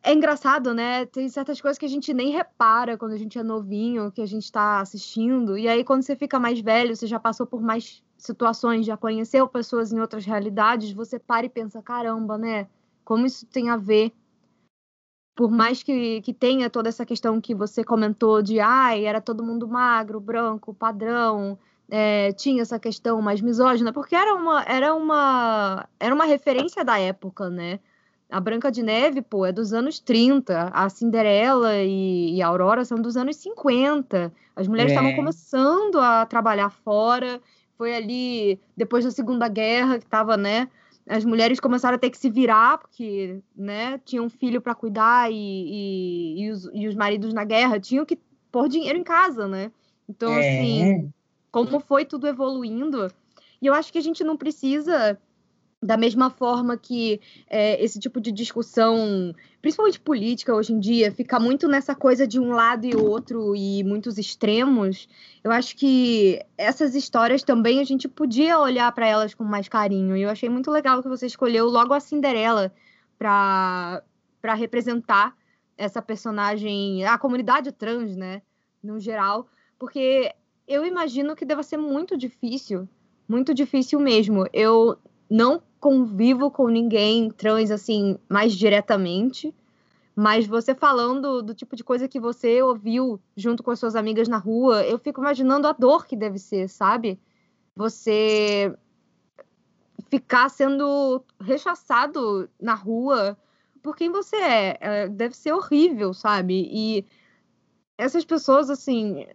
[0.02, 1.06] é engraçado, né?
[1.06, 4.26] Tem certas coisas que a gente nem repara quando a gente é novinho, que a
[4.26, 5.58] gente está assistindo.
[5.58, 9.46] E aí, quando você fica mais velho, você já passou por mais situações, já conheceu
[9.48, 12.68] pessoas em outras realidades, você para e pensa, caramba, né?
[13.04, 14.12] Como isso tem a ver?
[15.36, 19.44] Por mais que, que tenha toda essa questão que você comentou de, ai, era todo
[19.44, 21.58] mundo magro, branco, padrão,
[21.88, 26.98] é, tinha essa questão mais misógina, porque era uma, era uma, era uma referência da
[26.98, 27.78] época, né?
[28.30, 30.70] A Branca de Neve, pô, é dos anos 30.
[30.72, 34.32] A Cinderela e, e a Aurora são dos anos 50.
[34.54, 35.16] As mulheres estavam é.
[35.16, 37.40] começando a trabalhar fora.
[37.76, 40.68] Foi ali, depois da Segunda Guerra, que estava, né?
[41.08, 45.32] as mulheres começaram a ter que se virar, porque né, tinham um filho para cuidar
[45.32, 48.18] e, e, e, os, e, os, maridos na guerra tinham que
[48.52, 49.72] pôr dinheiro em casa, né?
[50.08, 50.58] Então, é.
[50.58, 51.12] assim,
[51.50, 53.10] como foi tudo evoluindo.
[53.60, 55.18] E eu acho que a gente não precisa
[55.80, 61.38] da mesma forma que é, esse tipo de discussão, principalmente política hoje em dia, fica
[61.38, 65.08] muito nessa coisa de um lado e outro e muitos extremos,
[65.44, 70.16] eu acho que essas histórias também a gente podia olhar para elas com mais carinho.
[70.16, 72.72] E eu achei muito legal que você escolheu logo a Cinderela
[73.18, 74.02] para
[74.56, 75.36] representar
[75.76, 78.42] essa personagem, a comunidade trans, né,
[78.82, 80.34] no geral, porque
[80.66, 82.88] eu imagino que deva ser muito difícil
[83.28, 84.46] muito difícil mesmo.
[84.52, 84.96] Eu
[85.30, 89.54] não convivo com ninguém trans assim mais diretamente,
[90.14, 94.28] mas você falando do tipo de coisa que você ouviu junto com as suas amigas
[94.28, 97.20] na rua, eu fico imaginando a dor que deve ser, sabe?
[97.76, 98.74] Você
[100.10, 103.36] ficar sendo rechaçado na rua
[103.82, 104.78] por quem você é.
[104.80, 105.08] é.
[105.08, 106.68] Deve ser horrível, sabe?
[106.72, 107.06] E
[107.96, 109.26] essas pessoas, assim,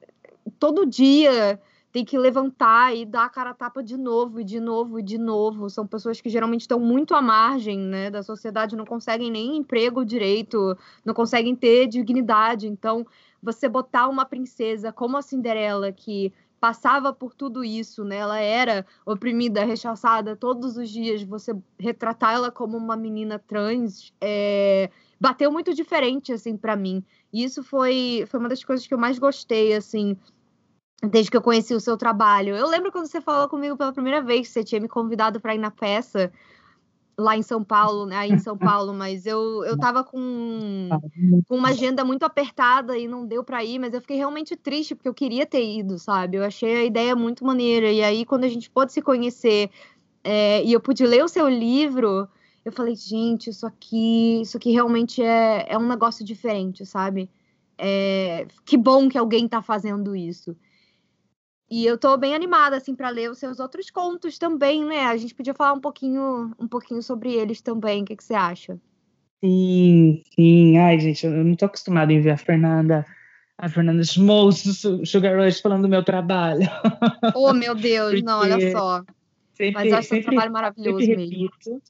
[0.59, 1.59] todo dia
[1.93, 5.03] tem que levantar e dar a cara a tapa de novo, e de novo, e
[5.03, 5.69] de novo.
[5.69, 10.03] São pessoas que geralmente estão muito à margem né, da sociedade, não conseguem nem emprego
[10.03, 10.75] direito,
[11.05, 12.67] não conseguem ter dignidade.
[12.67, 13.05] Então,
[13.39, 18.15] você botar uma princesa como a Cinderela, que passava por tudo isso, né?
[18.15, 21.21] Ela era oprimida, rechaçada todos os dias.
[21.21, 24.89] Você retratar ela como uma menina trans é...
[25.19, 27.03] bateu muito diferente assim para mim.
[27.31, 30.17] E isso foi foi uma das coisas que eu mais gostei assim
[31.09, 32.55] desde que eu conheci o seu trabalho.
[32.55, 35.57] Eu lembro quando você falou comigo pela primeira vez, você tinha me convidado para ir
[35.57, 36.31] na peça
[37.17, 38.15] lá em São Paulo, né?
[38.15, 40.89] Aí em São Paulo, mas eu eu tava com,
[41.47, 44.95] com uma agenda muito apertada e não deu para ir, mas eu fiquei realmente triste
[44.95, 46.37] porque eu queria ter ido, sabe?
[46.37, 49.69] Eu achei a ideia muito maneira e aí quando a gente pôde se conhecer
[50.23, 52.27] é, e eu pude ler o seu livro,
[52.63, 57.29] eu falei, gente, isso aqui, isso aqui realmente é, é um negócio diferente, sabe?
[57.77, 60.55] É, que bom que alguém está fazendo isso.
[61.75, 65.05] E eu tô bem animada assim para ler os seus outros contos também, né?
[65.05, 68.03] A gente podia falar um pouquinho, um pouquinho sobre eles também.
[68.03, 68.79] O que, que você acha?
[69.43, 70.77] Sim, sim.
[70.77, 73.03] Ai, gente, eu não tô acostumada em ver a Fernanda,
[73.57, 76.61] a Fernanda Schmoltz do Sugar Rush falando do meu trabalho.
[77.35, 79.03] Oh, meu Deus, Porque não, olha só.
[79.55, 81.41] Sempre, mas eu acho sempre, um trabalho maravilhoso sempre mesmo.
[81.41, 81.81] Repito,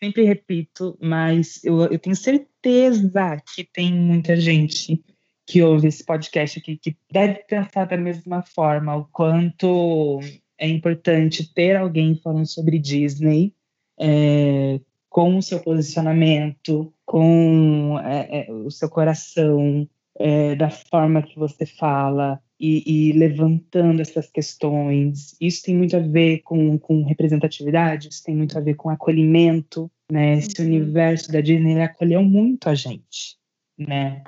[0.00, 5.02] sempre repito, mas eu, eu tenho certeza que tem muita gente
[5.46, 10.20] que ouve esse podcast aqui, que deve pensar da mesma forma, o quanto
[10.58, 13.54] é importante ter alguém falando sobre Disney,
[13.98, 21.38] é, com o seu posicionamento, com é, é, o seu coração, é, da forma que
[21.38, 25.36] você fala e, e, levantando essas questões.
[25.40, 29.90] Isso tem muito a ver com, com representatividade, isso tem muito a ver com acolhimento,
[30.10, 30.34] né?
[30.34, 30.68] Esse uhum.
[30.68, 33.36] universo da Disney acolheu muito a gente,
[33.76, 34.22] né?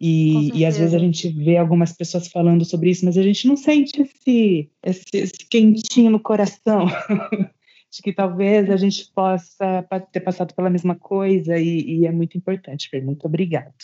[0.00, 3.48] E, e, às vezes a gente vê algumas pessoas falando sobre isso, mas a gente
[3.48, 6.86] não sente esse, esse, esse quentinho no coração
[7.90, 12.38] de que talvez a gente possa ter passado pela mesma coisa e, e é muito
[12.38, 13.04] importante, Fer.
[13.04, 13.74] Muito obrigado.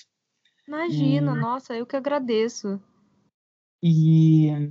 [0.68, 1.40] Imagina, hum.
[1.40, 2.80] nossa, eu que agradeço.
[3.82, 4.70] E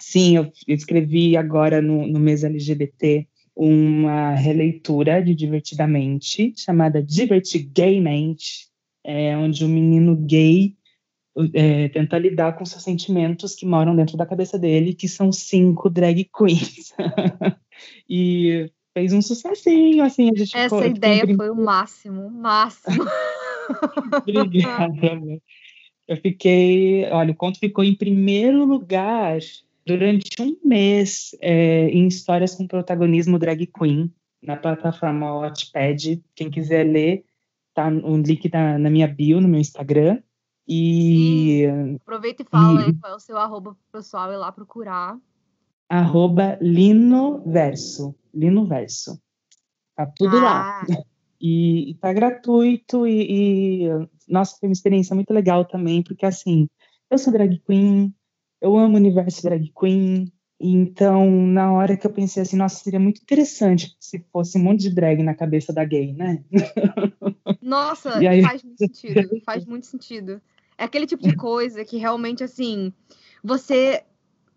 [0.00, 8.68] sim, eu escrevi agora no, no mês LGBT uma releitura de Divertidamente, chamada Divertigaymente,
[9.04, 10.76] é, onde o menino gay
[11.52, 15.90] é, tenta lidar com seus sentimentos que moram dentro da cabeça dele, que são cinco
[15.90, 16.94] drag queens.
[18.08, 23.04] e fez um sucessinho, assim, a gente Essa ideia foi o máximo, o máximo.
[24.28, 25.40] Obrigada.
[26.06, 29.38] Eu fiquei, olha, o conto ficou em primeiro lugar
[29.86, 34.12] durante um mês é, em histórias com protagonismo drag queen
[34.42, 36.22] na plataforma Watchpad.
[36.34, 37.24] Quem quiser ler,
[37.74, 40.22] tá o link tá na minha bio, no meu Instagram.
[40.66, 41.66] E.
[41.66, 41.94] Sim.
[41.96, 45.18] Aproveita e fala e, aí qual é o seu arroba pro pessoal ir lá procurar.
[45.88, 48.14] Arroba Linoverso.
[48.32, 49.20] Linoverso.
[49.94, 50.42] Tá tudo ah.
[50.42, 50.86] lá.
[51.40, 53.88] E, e tá gratuito e, e,
[54.26, 56.66] nossa, foi uma experiência muito legal também, porque assim,
[57.10, 58.14] eu sou drag queen,
[58.62, 63.00] eu amo o universo drag queen, então na hora que eu pensei assim, nossa, seria
[63.00, 66.42] muito interessante se fosse um monte de drag na cabeça da gay, né?
[67.60, 68.42] Nossa, aí...
[68.42, 70.40] faz muito sentido, faz muito sentido.
[70.76, 72.92] É aquele tipo de coisa que realmente assim,
[73.42, 74.04] você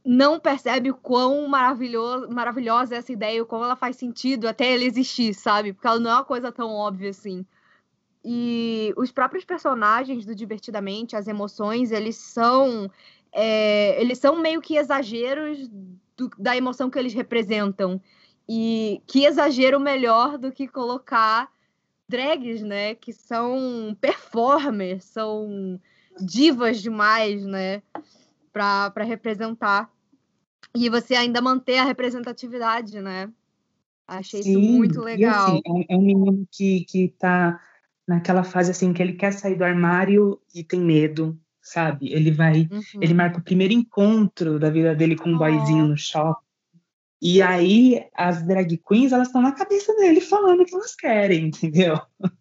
[0.06, 4.74] não percebe o quão maravilhoso, maravilhosa é essa ideia, o quão ela faz sentido até
[4.74, 5.74] ela existir, sabe?
[5.74, 7.46] Porque ela não é uma coisa tão óbvia assim.
[8.24, 12.90] E os próprios personagens do Divertidamente, as emoções, eles são.
[13.34, 15.70] É, eles são meio que exageros
[16.16, 18.02] do, da emoção que eles representam.
[18.50, 21.52] E que exagero melhor do que colocar
[22.08, 22.96] drags, né?
[22.96, 25.80] Que são performers, são
[26.20, 27.82] divas demais, né?
[28.54, 29.92] Para representar
[30.76, 33.32] e você ainda manter a representatividade, né?
[34.08, 35.48] Achei Sim, isso muito legal.
[35.48, 37.60] E, assim, é, é um menino que, que tá
[38.08, 41.38] naquela fase assim que ele quer sair do armário e tem medo,
[41.68, 42.12] sabe?
[42.12, 43.02] Ele vai, uhum.
[43.02, 45.40] ele marca o primeiro encontro da vida dele com um oh.
[45.40, 46.46] boyzinho no shopping.
[47.22, 51.48] E aí as drag queens, elas estão na cabeça dele falando o que elas querem,
[51.48, 52.00] entendeu?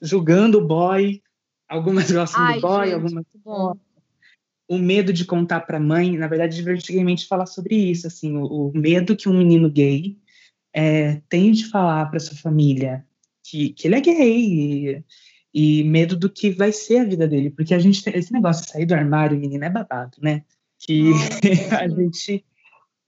[0.00, 1.22] Julgando o boy,
[1.68, 3.76] algumas gostam Ai, do boy, gente, algumas bom
[4.68, 8.70] o medo de contar para a mãe, na verdade, divertidamente falar sobre isso, assim, o,
[8.70, 10.16] o medo que um menino gay
[10.72, 13.04] é, tem de falar para sua família
[13.44, 15.04] que, que ele é gay e,
[15.52, 18.64] e, medo do que vai ser a vida dele, porque a gente tem, esse negócio
[18.64, 20.42] de sair do armário, menino, é babado, né?
[20.78, 21.10] Que
[21.78, 22.44] a gente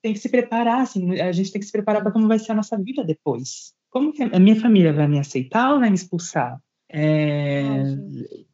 [0.03, 2.53] tem que se preparar, assim, a gente tem que se preparar para como vai ser
[2.53, 3.73] a nossa vida depois.
[3.91, 6.61] Como que a minha família vai me aceitar ou vai me expulsar?
[6.97, 7.63] É,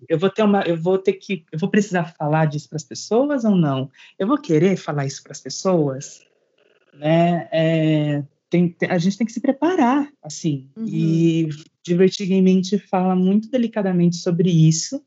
[0.09, 2.85] eu vou ter uma, eu vou ter que, eu vou precisar falar disso para as
[2.85, 3.91] pessoas ou não?
[4.19, 6.21] Eu vou querer falar isso para as pessoas,
[6.95, 7.49] né?
[7.53, 10.71] É, tem, a gente tem que se preparar, assim.
[10.77, 10.87] Uhum.
[10.87, 11.49] E
[11.85, 15.03] Divertidamente fala muito delicadamente sobre isso,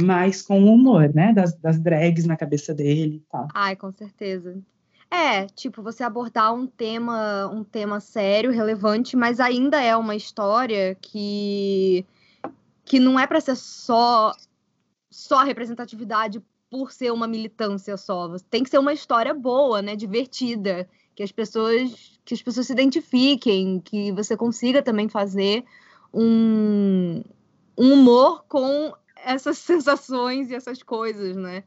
[0.00, 1.32] mas com humor, né?
[1.32, 3.48] Das, das drags na cabeça dele e tal.
[3.54, 4.62] Ai, com certeza.
[5.10, 10.96] É, tipo, você abordar um tema, um tema sério, relevante, mas ainda é uma história
[11.00, 12.04] que
[12.84, 14.32] que não é para ser só
[15.10, 18.36] só representatividade por ser uma militância só.
[18.50, 22.72] Tem que ser uma história boa, né, divertida, que as pessoas que as pessoas se
[22.72, 25.64] identifiquem, que você consiga também fazer
[26.14, 27.22] um,
[27.76, 31.64] um humor com essas sensações e essas coisas, né?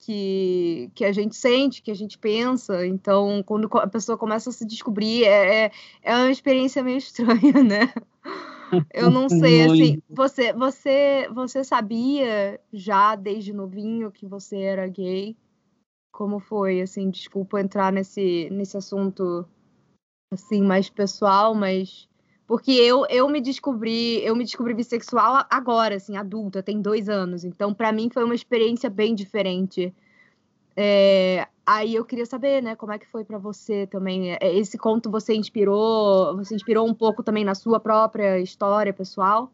[0.00, 2.86] Que, que a gente sente, que a gente pensa.
[2.86, 7.62] Então, quando a pessoa começa a se descobrir, é, é, é uma experiência meio estranha,
[7.62, 7.92] né?
[8.92, 15.36] Eu não sei, assim, você, você, você sabia já desde novinho que você era gay?
[16.12, 19.46] Como foi, assim, desculpa entrar nesse, nesse assunto,
[20.32, 22.07] assim, mais pessoal, mas...
[22.48, 27.44] Porque eu, eu me descobri, eu me descobri bissexual agora, assim, adulta, tem dois anos.
[27.44, 29.94] Então, para mim foi uma experiência bem diferente.
[30.74, 34.32] É, Aí eu queria saber, né, como é que foi para você também?
[34.32, 39.52] É, esse conto você inspirou, você inspirou um pouco também na sua própria história pessoal?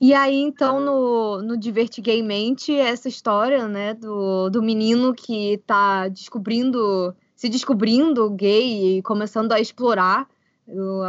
[0.00, 7.12] E aí, então, no, no Divertigamente, essa história, né, do, do menino que tá descobrindo,
[7.34, 10.28] se descobrindo gay e começando a explorar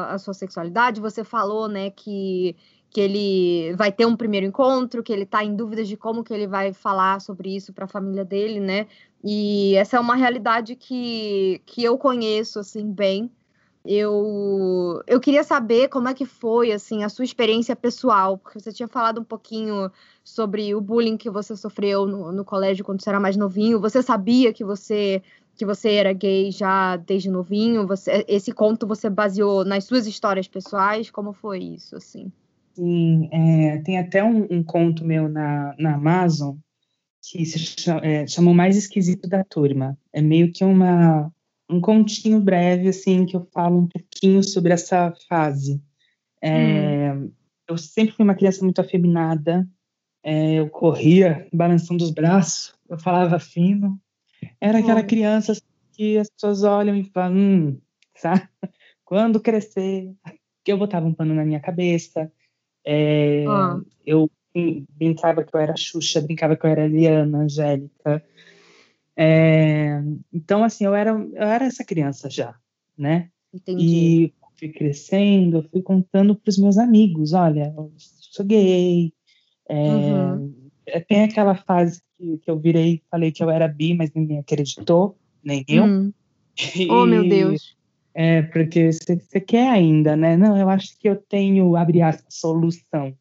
[0.10, 1.02] a sua sexualidade.
[1.02, 2.56] Você falou, né, que,
[2.90, 6.34] que ele vai ter um primeiro encontro, que ele tá em dúvidas de como que
[6.34, 8.88] ele vai falar sobre isso para a família dele, né?
[9.24, 13.32] E essa é uma realidade que, que eu conheço assim bem.
[13.90, 18.72] Eu, eu queria saber como é que foi assim a sua experiência pessoal, porque você
[18.72, 19.90] tinha falado um pouquinho
[20.24, 23.80] sobre o bullying que você sofreu no, no colégio quando você era mais novinho.
[23.80, 25.24] Você sabia que você
[25.58, 27.88] que você era gay já desde novinho?
[27.88, 31.10] Você, esse conto você baseou nas suas histórias pessoais?
[31.10, 32.32] Como foi isso assim?
[32.76, 36.56] Sim, é, tem até um, um, conto meu na, na Amazon
[37.24, 39.98] que se chama, é, chamou Mais Esquisito da Turma.
[40.14, 41.34] É meio que uma,
[41.70, 45.82] um continho breve, assim, que eu falo um pouquinho sobre essa fase.
[46.42, 47.32] É, hum.
[47.68, 49.68] Eu sempre fui uma criança muito afeminada,
[50.24, 54.00] é, eu corria balançando os braços, eu falava fino.
[54.60, 55.54] Era aquela criança
[55.94, 57.82] que as pessoas olham e falam, hum,
[58.16, 58.48] sabe?
[59.06, 60.14] Quando crescer,
[60.64, 62.32] que eu botava um pano na minha cabeça,
[62.86, 63.80] é, ah.
[64.06, 64.30] eu
[64.98, 68.24] brincava que eu era Xuxa, brincava que eu era Eliana, Angélica.
[69.16, 72.56] É, então, assim, eu era, eu era essa criança já,
[72.98, 73.30] né?
[73.54, 73.86] Entendi.
[73.86, 79.14] E fui crescendo, eu fui contando para os meus amigos, olha, eu sou gay,
[79.70, 80.54] é, uhum.
[81.08, 84.40] Tem aquela fase que, que eu virei e falei que eu era bi, mas ninguém
[84.40, 85.84] acreditou, nem eu.
[85.84, 86.14] Hum.
[86.76, 87.76] E, oh, meu Deus.
[88.14, 90.36] É, porque você quer ainda, né?
[90.36, 93.16] Não, eu acho que eu tenho, abre aspas, solução.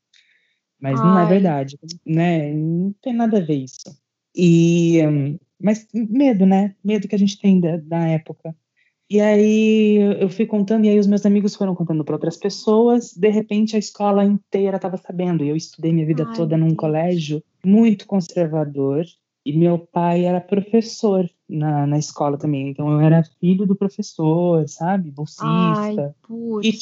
[0.81, 1.07] Mas Ai.
[1.07, 2.53] não é verdade, né?
[2.53, 3.95] Não tem nada a ver isso.
[4.35, 4.99] E,
[5.61, 6.75] mas medo, né?
[6.83, 8.55] Medo que a gente tem da, da época.
[9.09, 13.13] E aí eu fui contando, e aí os meus amigos foram contando para outras pessoas.
[13.13, 15.45] De repente a escola inteira estava sabendo.
[15.45, 19.05] E eu estudei minha vida Ai, toda num colégio muito conservador.
[19.45, 22.69] E meu pai era professor na, na escola também.
[22.69, 25.13] Então eu era filho do professor, sabe?
[25.13, 25.47] Bolsista.
[25.47, 25.97] Ai,
[26.65, 26.73] e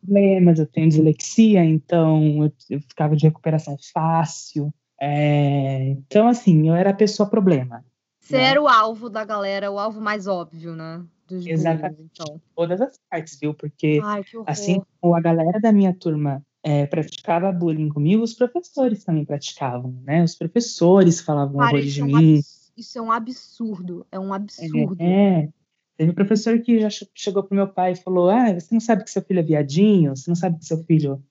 [0.00, 4.72] problemas, eu tenho dislexia, então eu, eu ficava de recuperação fácil.
[5.00, 7.84] É, então, assim, eu era a pessoa problema.
[8.20, 8.44] Você né?
[8.44, 11.04] era o alvo da galera, o alvo mais óbvio, né?
[11.28, 11.96] Dos Exatamente.
[11.96, 12.40] Bullying, então.
[12.56, 13.52] Todas as partes, viu?
[13.54, 19.04] Porque, Ai, assim como a galera da minha turma é, praticava bullying comigo, os professores
[19.04, 20.22] também praticavam, né?
[20.22, 22.40] Os professores falavam Cara, horrores de é um mim.
[22.76, 24.96] Isso é um absurdo, é um absurdo.
[25.00, 25.48] É, é.
[25.96, 29.02] Teve um professor que já chegou pro meu pai e falou: Ah, você não sabe
[29.02, 30.16] que seu filho é viadinho?
[30.16, 31.22] Você não sabe que seu filho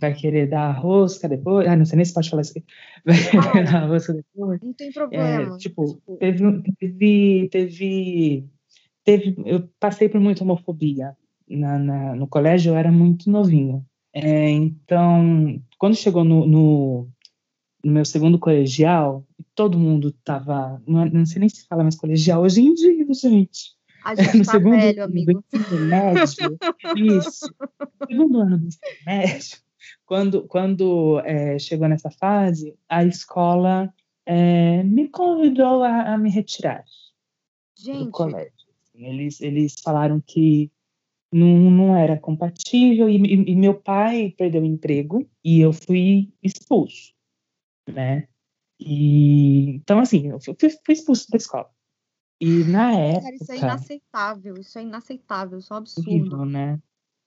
[0.00, 1.68] vai querer dar rosca depois?
[1.68, 2.64] Ah, não sei nem se pode falar isso aqui.
[3.04, 4.60] Vai querer dar rosca depois?
[4.62, 5.54] Não tem problema.
[5.54, 8.48] É, tipo, tipo, teve, teve, teve,
[9.04, 9.36] teve.
[9.44, 11.16] Eu passei por muita homofobia.
[11.48, 13.84] Na, na, no colégio eu era muito novinho.
[14.12, 17.08] É, então, quando chegou no, no,
[17.84, 19.24] no, meu segundo colegial,
[19.54, 20.80] todo mundo tava.
[20.86, 23.74] Não, não, sei nem se fala mais colegial hoje em dia, gente.
[24.04, 25.44] A gente no tá segundo velho, amigo.
[25.52, 26.22] Do médio,
[26.96, 27.54] isso.
[28.00, 29.58] No segundo ano do ensino médio,
[30.06, 33.92] quando, quando é, chegou nessa fase, a escola
[34.26, 36.84] é, me convidou a, a, me retirar
[37.84, 38.10] gente.
[38.94, 39.12] Colégio.
[39.12, 40.70] Eles, eles falaram que
[41.32, 46.32] não, não era compatível e, e, e, meu pai perdeu o emprego e eu fui
[46.42, 47.12] expulso,
[47.88, 48.28] né?
[48.78, 51.70] E, então, assim, eu fui, fui expulso da escola.
[52.40, 53.22] E na época.
[53.22, 56.10] Cara, isso é inaceitável, isso é inaceitável, isso é um absurdo.
[56.10, 56.80] Horrível, né?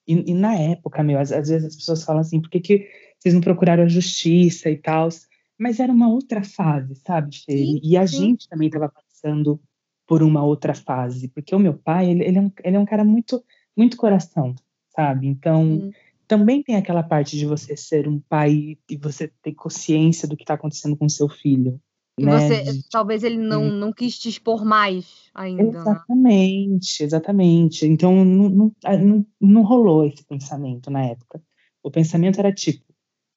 [0.08, 2.90] E, e, na época, meu, às, às, vezes as pessoas falam assim, por que, que
[3.20, 5.10] vocês não procuraram a justiça e tal?
[5.58, 7.80] Mas era uma outra fase, sabe, Fê?
[7.84, 8.18] E a sim.
[8.18, 9.60] gente também estava passando
[10.08, 12.86] por uma outra fase, porque o meu pai, ele, ele, é, um, ele é um
[12.86, 13.44] cara muito
[13.78, 14.56] muito coração,
[14.96, 15.28] sabe?
[15.28, 15.92] Então, hum.
[16.28, 20.44] também tem aquela parte de você ser um pai e você ter consciência do que
[20.44, 21.80] está acontecendo com seu filho.
[22.20, 22.32] E né?
[22.32, 25.64] você, talvez ele não, não quis te expor mais ainda.
[25.64, 25.80] Né?
[25.80, 27.86] Exatamente, exatamente.
[27.86, 31.40] Então, não, não, não, não rolou esse pensamento na época.
[31.84, 32.84] O pensamento era tipo,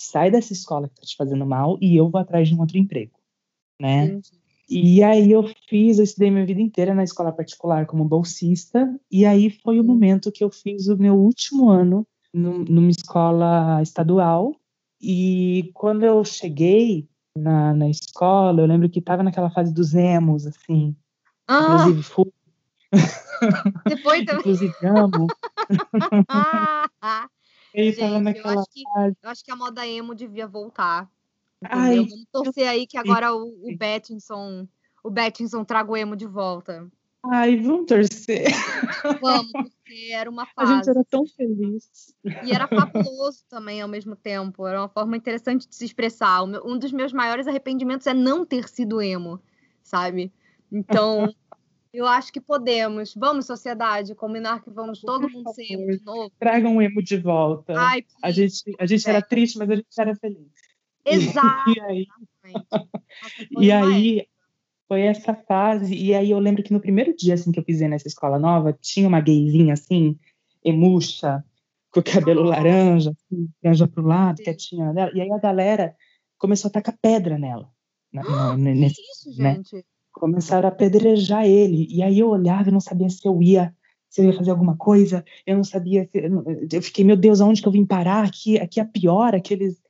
[0.01, 2.79] sai dessa escola que está te fazendo mal e eu vou atrás de um outro
[2.79, 3.13] emprego,
[3.79, 4.07] né?
[4.07, 4.40] Entendi.
[4.71, 9.27] E aí eu fiz, eu estudei minha vida inteira na escola particular como bolsista, e
[9.27, 14.55] aí foi o momento que eu fiz o meu último ano no, numa escola estadual.
[15.03, 20.47] E quando eu cheguei na, na escola, eu lembro que estava naquela fase dos emos,
[20.47, 20.95] assim.
[21.49, 21.65] Ah.
[21.81, 22.33] Inclusive, fui.
[23.89, 24.41] Depois também.
[24.41, 25.27] Inclusive, amo.
[27.75, 28.83] Gente, eu, acho que,
[29.23, 31.11] eu acho que a moda emo devia voltar.
[31.65, 34.67] Ai, Vamos torcer aí que agora o, o Bettinson,
[35.05, 36.91] o Bettinson traga o emo de volta.
[37.23, 38.47] Ai, vamos torcer.
[39.21, 40.73] Vamos, porque era uma fase.
[40.73, 42.15] A gente era tão feliz.
[42.45, 44.67] E era fabuloso também ao mesmo tempo.
[44.67, 46.43] Era uma forma interessante de se expressar.
[46.43, 49.39] Um dos meus maiores arrependimentos é não ter sido emo,
[49.83, 50.33] sabe?
[50.73, 51.29] Então,
[51.93, 53.15] eu acho que podemos.
[53.15, 56.33] Vamos, sociedade, combinar que vamos todo Por mundo favor, ser emo de novo.
[56.39, 57.75] Tragam o emo de volta.
[57.79, 60.70] Ai, a gente, a gente era triste, mas a gente era feliz.
[61.05, 61.71] Exato.
[61.71, 62.07] E aí,
[63.59, 64.27] e aí
[64.89, 65.95] foi essa fase.
[65.95, 68.73] E aí eu lembro que no primeiro dia assim, que eu pisei nessa escola nova,
[68.73, 70.19] tinha uma gayzinha assim,
[70.65, 71.45] emuxa,
[71.91, 75.11] com o cabelo laranja, assim, laranja pro lado, quietinha dela.
[75.15, 75.95] E aí a galera
[76.39, 77.71] começou a tacar pedra nela.
[78.13, 78.23] Na,
[78.57, 79.55] nesse, isso, né?
[79.57, 79.85] gente?
[80.13, 81.87] Começaram a apedrejar ele.
[81.89, 83.75] E aí eu olhava e não sabia se eu ia
[84.11, 87.69] se eu ia fazer alguma coisa, eu não sabia, eu fiquei, meu Deus, aonde que
[87.69, 88.25] eu vim parar?
[88.25, 89.81] Aqui, aqui é pior, aqueles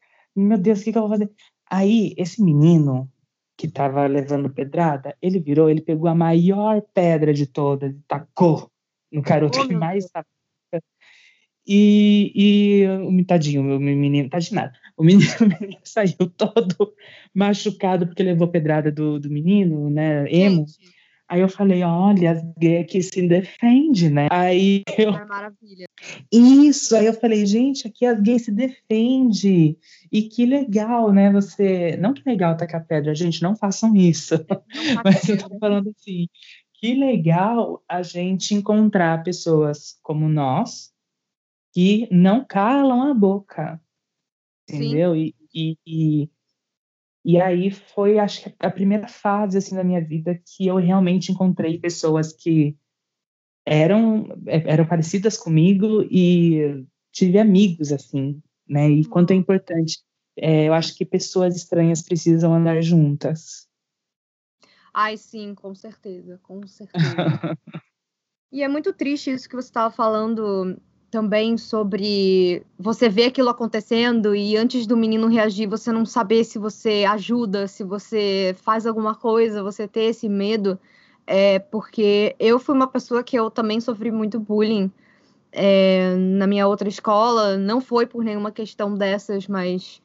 [0.41, 1.30] meu Deus, o que, que eu vou fazer?
[1.70, 3.09] Aí, esse menino
[3.57, 8.70] que estava levando pedrada, ele virou, ele pegou a maior pedra de todas e tacou
[9.12, 10.26] no garoto oh, que mais estava.
[11.66, 14.72] E, e o tadinho, o menino, tadinho nada.
[14.97, 16.95] O menino, o menino, saiu todo
[17.34, 20.24] machucado porque levou pedrada do, do menino, né?
[20.32, 20.66] Emo.
[20.66, 20.99] Gente.
[21.31, 24.26] Aí eu falei, olha, as gays aqui se defende, né?
[24.33, 25.14] Aí eu...
[25.14, 25.87] É maravilha.
[26.33, 29.78] Isso, aí eu falei, gente, aqui as gays se defende.
[30.11, 31.31] E que legal, né?
[31.31, 31.97] Você.
[31.99, 34.35] Não que legal tacar pedra, gente, não façam isso.
[34.49, 34.64] Não
[35.05, 36.26] Mas eu tô falando assim,
[36.74, 40.93] que legal a gente encontrar pessoas como nós,
[41.72, 43.81] que não calam a boca,
[44.68, 45.14] entendeu?
[45.14, 46.31] E, e, e,
[47.24, 51.30] e, aí foi, acho que a primeira fase assim da minha vida que eu realmente
[51.30, 52.76] encontrei pessoas que
[53.66, 58.88] eram eram parecidas comigo e tive amigos assim, né?
[58.88, 59.40] E quanto é uhum.
[59.40, 59.98] importante,
[60.36, 63.68] é, eu acho que pessoas estranhas precisam andar juntas.
[64.92, 66.96] Ai, sim, com certeza, com certeza.
[68.50, 70.80] e é muito triste isso que você estava falando
[71.11, 76.58] também sobre você ver aquilo acontecendo e antes do menino reagir, você não saber se
[76.58, 80.78] você ajuda, se você faz alguma coisa, você ter esse medo.
[81.26, 84.90] É porque eu fui uma pessoa que eu também sofri muito bullying
[85.52, 87.56] é, na minha outra escola.
[87.56, 90.00] Não foi por nenhuma questão dessas, mas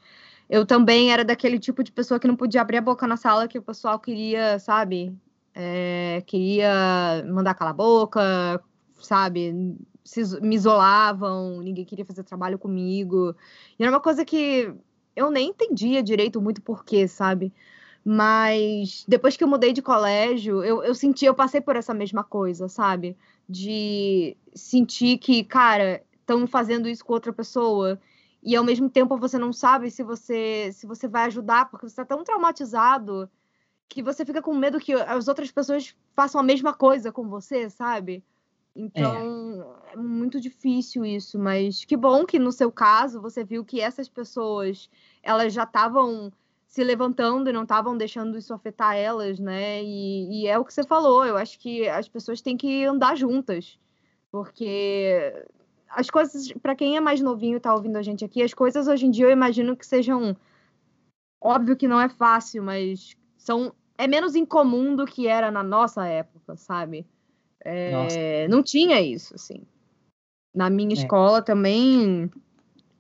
[0.50, 3.48] eu também era daquele tipo de pessoa que não podia abrir a boca na sala
[3.48, 5.16] que o pessoal queria, sabe?
[5.54, 8.62] É, queria mandar calar a boca,
[9.00, 9.76] sabe?
[10.06, 13.36] Se, me isolavam, ninguém queria fazer trabalho comigo.
[13.78, 14.74] E era uma coisa que
[15.16, 17.54] eu nem entendia direito muito porquê, sabe?
[18.04, 22.24] Mas depois que eu mudei de colégio, eu, eu senti, eu passei por essa mesma
[22.24, 23.18] coisa, sabe?
[23.50, 28.00] De sentir que, cara, estão fazendo isso com outra pessoa
[28.44, 31.94] e ao mesmo tempo você não sabe se você se você vai ajudar porque você
[31.94, 33.30] está tão traumatizado
[33.90, 37.70] que você fica com medo que as outras pessoas façam a mesma coisa com você,
[37.70, 38.24] sabe?
[38.76, 39.94] Então é.
[39.94, 44.10] é muito difícil isso, mas que bom que no seu caso você viu que essas
[44.10, 44.90] pessoas
[45.24, 46.32] elas já estavam
[46.68, 49.82] se levantando e não estavam deixando isso afetar elas, né?
[49.82, 51.26] E, e, é o que você falou.
[51.26, 53.80] Eu acho que as pessoas têm que andar juntas,
[54.30, 55.34] porque
[55.90, 58.90] as coisas, para quem é mais novinho e tá ouvindo a gente aqui, as coisas
[58.90, 60.36] hoje em dia eu imagino que sejam.
[61.40, 66.06] Óbvio que não é fácil, mas são é menos incomum do que era na nossa
[66.06, 67.06] época, sabe?
[67.66, 69.64] É, não tinha isso, assim.
[70.54, 70.94] Na minha é.
[70.94, 72.30] escola também,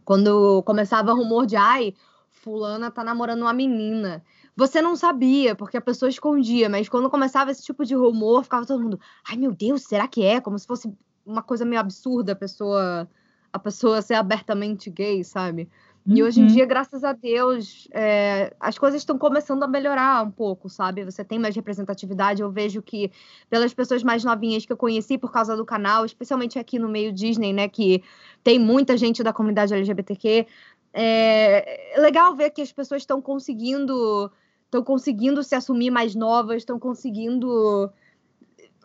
[0.03, 1.93] quando começava rumor de ai,
[2.29, 4.23] fulana tá namorando uma menina.
[4.57, 8.65] Você não sabia, porque a pessoa escondia, mas quando começava esse tipo de rumor, ficava
[8.65, 8.99] todo mundo,
[9.29, 10.41] ai meu Deus, será que é?
[10.41, 10.91] Como se fosse
[11.25, 13.09] uma coisa meio absurda a pessoa
[13.51, 15.69] a pessoa ser abertamente gay, sabe?
[16.07, 16.49] E hoje em uhum.
[16.49, 21.03] dia, graças a Deus, é, as coisas estão começando a melhorar um pouco, sabe?
[21.03, 22.43] Você tem mais representatividade.
[22.43, 23.11] Eu vejo que,
[23.49, 27.11] pelas pessoas mais novinhas que eu conheci por causa do canal, especialmente aqui no meio
[27.11, 27.67] Disney, né?
[27.67, 28.03] Que
[28.43, 30.45] tem muita gente da comunidade LGBTQ.
[30.93, 34.31] É, é legal ver que as pessoas estão conseguindo
[34.65, 37.91] estão conseguindo se assumir mais novas, estão conseguindo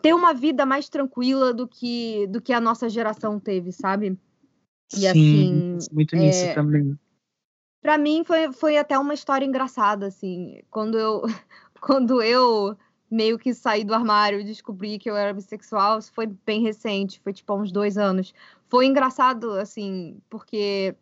[0.01, 4.17] ter uma vida mais tranquila do que do que a nossa geração teve, sabe?
[4.93, 6.53] E Sim, assim, muito nisso é...
[6.55, 6.97] também.
[7.81, 11.23] Para mim foi, foi até uma história engraçada assim, quando eu
[11.81, 12.77] quando eu
[13.09, 17.19] meio que saí do armário e descobri que eu era bissexual, isso foi bem recente,
[17.19, 18.33] foi tipo há uns dois anos.
[18.69, 20.95] Foi engraçado, assim, porque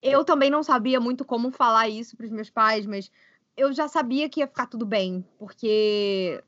[0.00, 3.10] eu também não sabia muito como falar isso para os meus pais, mas
[3.56, 6.42] eu já sabia que ia ficar tudo bem, porque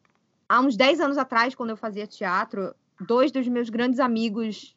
[0.49, 4.75] há uns 10 anos atrás, quando eu fazia teatro, dois dos meus grandes amigos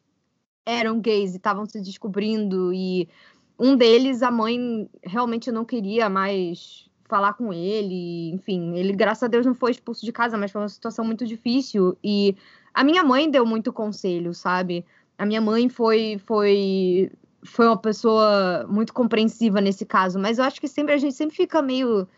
[0.66, 3.08] eram gays e estavam se descobrindo e
[3.60, 9.26] um deles a mãe realmente não queria mais falar com ele, enfim, ele graças a
[9.26, 12.36] Deus não foi expulso de casa, mas foi uma situação muito difícil e
[12.72, 14.84] a minha mãe deu muito conselho, sabe?
[15.18, 17.10] A minha mãe foi foi
[17.42, 21.36] foi uma pessoa muito compreensiva nesse caso, mas eu acho que sempre a gente sempre
[21.36, 22.08] fica meio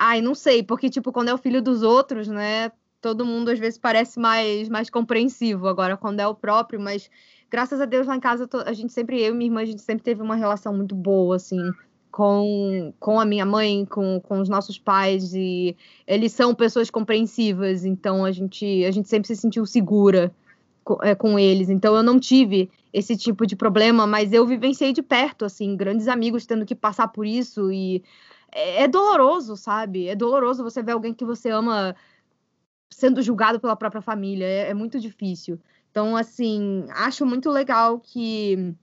[0.00, 2.70] Ai, não sei, porque, tipo, quando é o filho dos outros, né?
[3.00, 5.66] Todo mundo às vezes parece mais, mais compreensivo.
[5.66, 7.10] Agora, quando é o próprio, mas
[7.50, 9.82] graças a Deus lá em casa, a gente sempre, eu e minha irmã, a gente
[9.82, 11.72] sempre teve uma relação muito boa, assim,
[12.10, 15.76] com, com a minha mãe, com, com os nossos pais, e
[16.06, 20.34] eles são pessoas compreensivas, então a gente, a gente sempre se sentiu segura
[20.84, 21.68] com, é, com eles.
[21.68, 26.08] Então eu não tive esse tipo de problema, mas eu vivenciei de perto, assim, grandes
[26.08, 28.02] amigos tendo que passar por isso e
[28.50, 30.08] é, é doloroso, sabe?
[30.08, 31.94] É doloroso você ver alguém que você ama
[32.90, 34.46] sendo julgado pela própria família.
[34.46, 35.58] É, é muito difícil.
[35.90, 38.74] Então, assim, acho muito legal que,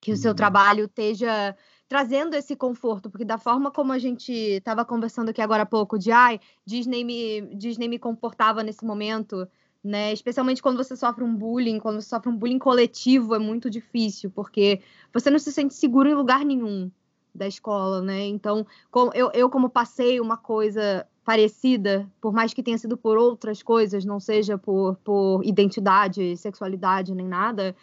[0.00, 0.36] que o seu uhum.
[0.36, 1.56] trabalho esteja
[1.88, 5.98] trazendo esse conforto, porque da forma como a gente estava conversando aqui agora há pouco,
[5.98, 9.48] de ai, Disney me, Disney me comportava nesse momento,
[9.82, 10.12] né?
[10.12, 14.30] Especialmente quando você sofre um bullying, quando você sofre um bullying coletivo, é muito difícil,
[14.30, 14.82] porque
[15.12, 16.90] você não se sente seguro em lugar nenhum
[17.34, 18.26] da escola, né?
[18.26, 18.66] Então,
[19.14, 24.02] eu, eu como passei uma coisa parecida, por mais que tenha sido por outras coisas,
[24.02, 27.76] não seja por, por identidade, sexualidade, nem nada,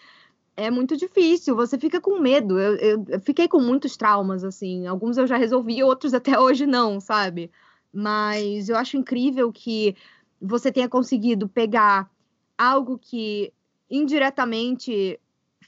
[0.58, 2.60] é muito difícil, você fica com medo.
[2.60, 4.88] Eu, eu, eu, fiquei com muitos traumas, assim.
[4.88, 7.52] Alguns eu já resolvi, outros até hoje não, sabe?
[7.94, 9.96] Mas eu acho incrível que
[10.42, 12.10] você tenha conseguido pegar
[12.58, 13.54] algo que
[13.88, 15.20] indiretamente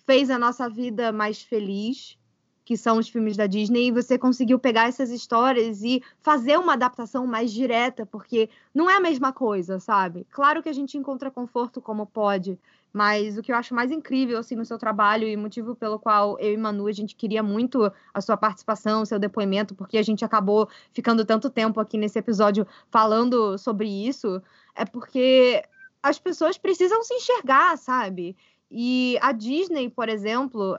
[0.03, 2.17] fez a nossa vida mais feliz,
[2.67, 6.73] que são os filmes da Disney, e você conseguiu pegar essas histórias e fazer uma
[6.73, 10.27] adaptação mais direta, porque não é a mesma coisa, sabe?
[10.29, 12.59] Claro que a gente encontra conforto como pode,
[12.91, 16.37] mas o que eu acho mais incrível assim no seu trabalho e motivo pelo qual
[16.41, 20.25] eu e Manu a gente queria muito a sua participação, seu depoimento, porque a gente
[20.25, 24.41] acabou ficando tanto tempo aqui nesse episódio falando sobre isso,
[24.75, 25.63] é porque
[26.03, 28.35] as pessoas precisam se enxergar, sabe?
[28.69, 30.77] E a Disney, por exemplo,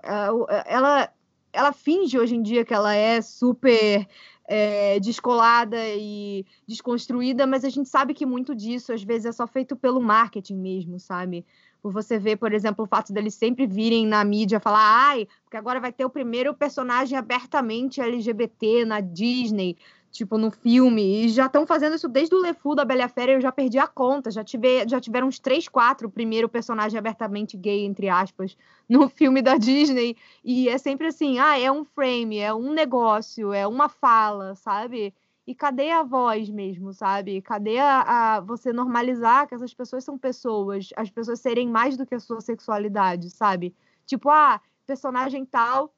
[0.67, 1.11] ela
[1.53, 4.07] ela finge hoje em dia que ela é super
[4.49, 9.47] é, descolada e desconstruída, mas a gente sabe que muito disso às vezes é só
[9.47, 11.45] feito pelo marketing mesmo, sabe?
[11.83, 15.57] Por você ver, por exemplo, o fato deles sempre virem na mídia falar, ai, porque
[15.57, 19.77] agora vai ter o primeiro personagem abertamente LGBT na Disney
[20.11, 21.25] tipo, no filme.
[21.25, 23.87] E já estão fazendo isso desde o LeFou da Bela Fera, eu já perdi a
[23.87, 24.31] conta.
[24.31, 28.57] Já, tive, já tiveram uns três, quatro, primeiro personagem abertamente gay, entre aspas,
[28.89, 30.17] no filme da Disney.
[30.45, 35.15] E é sempre assim, ah, é um frame, é um negócio, é uma fala, sabe?
[35.47, 37.41] E cadê a voz mesmo, sabe?
[37.41, 42.05] Cadê a, a, você normalizar que essas pessoas são pessoas, as pessoas serem mais do
[42.05, 43.75] que a sua sexualidade, sabe?
[44.05, 45.95] Tipo, ah, personagem tal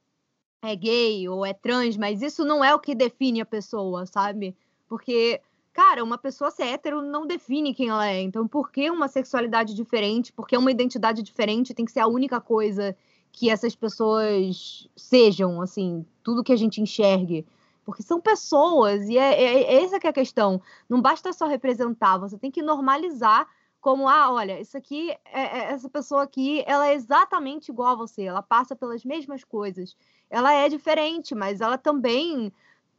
[0.62, 4.56] é gay ou é trans, mas isso não é o que define a pessoa, sabe?
[4.88, 5.40] Porque,
[5.72, 8.20] cara, uma pessoa ser hétero não define quem ela é.
[8.20, 12.08] Então, por que uma sexualidade diferente, por que uma identidade diferente tem que ser a
[12.08, 12.96] única coisa
[13.32, 17.46] que essas pessoas sejam, assim, tudo que a gente enxergue?
[17.84, 20.60] Porque são pessoas, e é, é, é essa que é a questão.
[20.88, 23.48] Não basta só representar, você tem que normalizar
[23.80, 27.94] como ah, olha, isso aqui, é, é, essa pessoa aqui, ela é exatamente igual a
[27.94, 29.96] você, ela passa pelas mesmas coisas
[30.30, 32.52] ela é diferente, mas ela também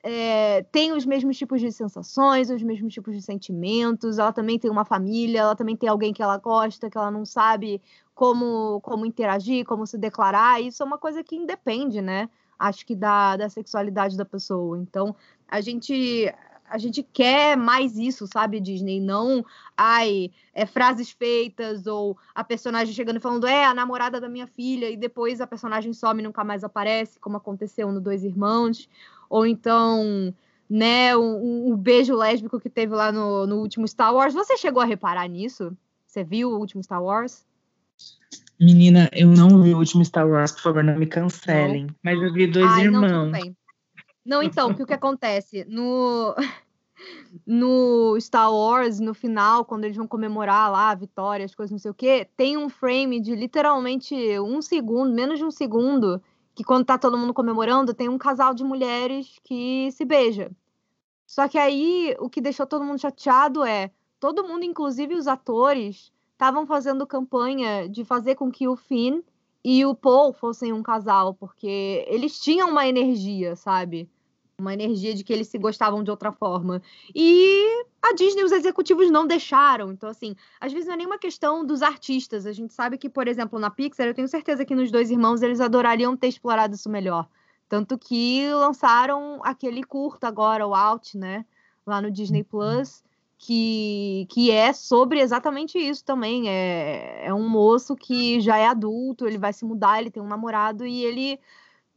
[0.03, 4.19] é, tem os mesmos tipos de sensações, os mesmos tipos de sentimentos.
[4.19, 7.25] Ela também tem uma família, ela também tem alguém que ela gosta, que ela não
[7.25, 7.81] sabe
[8.13, 10.61] como, como interagir, como se declarar.
[10.61, 12.29] Isso é uma coisa que independe, né?
[12.59, 14.77] Acho que da, da sexualidade da pessoa.
[14.77, 15.15] Então,
[15.47, 16.31] a gente
[16.71, 19.01] a gente quer mais isso, sabe, Disney?
[19.01, 19.45] Não,
[19.75, 24.47] ai, é, frases feitas ou a personagem chegando e falando, é a namorada da minha
[24.47, 28.87] filha, e depois a personagem some e nunca mais aparece, como aconteceu no Dois Irmãos.
[29.29, 30.33] Ou então,
[30.69, 34.33] né, um, um beijo lésbico que teve lá no, no último Star Wars.
[34.33, 35.75] Você chegou a reparar nisso?
[36.05, 37.45] Você viu o último Star Wars?
[38.59, 41.87] Menina, eu não vi o último Star Wars, por favor, não me cancelem.
[41.87, 41.95] Não.
[42.03, 43.31] Mas eu vi dois Ai, irmãos.
[43.31, 43.55] Não,
[44.25, 45.65] não, então, o que, o que acontece?
[45.67, 46.35] No,
[47.45, 51.79] no Star Wars, no final, quando eles vão comemorar lá a vitória, as coisas não
[51.79, 56.21] sei o quê, tem um frame de literalmente um segundo, menos de um segundo,
[56.53, 60.51] que quando tá todo mundo comemorando, tem um casal de mulheres que se beija.
[61.25, 66.11] Só que aí, o que deixou todo mundo chateado é, todo mundo, inclusive os atores,
[66.33, 69.21] estavam fazendo campanha de fazer com que o Finn
[69.63, 74.09] e o Paul fossem um casal, porque eles tinham uma energia, sabe?
[74.57, 76.81] Uma energia de que eles se gostavam de outra forma.
[77.13, 79.91] E a Disney, os executivos não deixaram.
[79.91, 82.45] Então, assim, às vezes não é nenhuma questão dos artistas.
[82.45, 85.41] A gente sabe que, por exemplo, na Pixar, eu tenho certeza que nos Dois Irmãos
[85.41, 87.27] eles adorariam ter explorado isso melhor.
[87.69, 91.45] Tanto que lançaram aquele curto agora, o Out, né?
[91.85, 93.03] Lá no Disney Plus
[93.41, 96.47] que, que é sobre exatamente isso também.
[96.47, 100.27] É, é um moço que já é adulto, ele vai se mudar, ele tem um
[100.27, 101.39] namorado e ele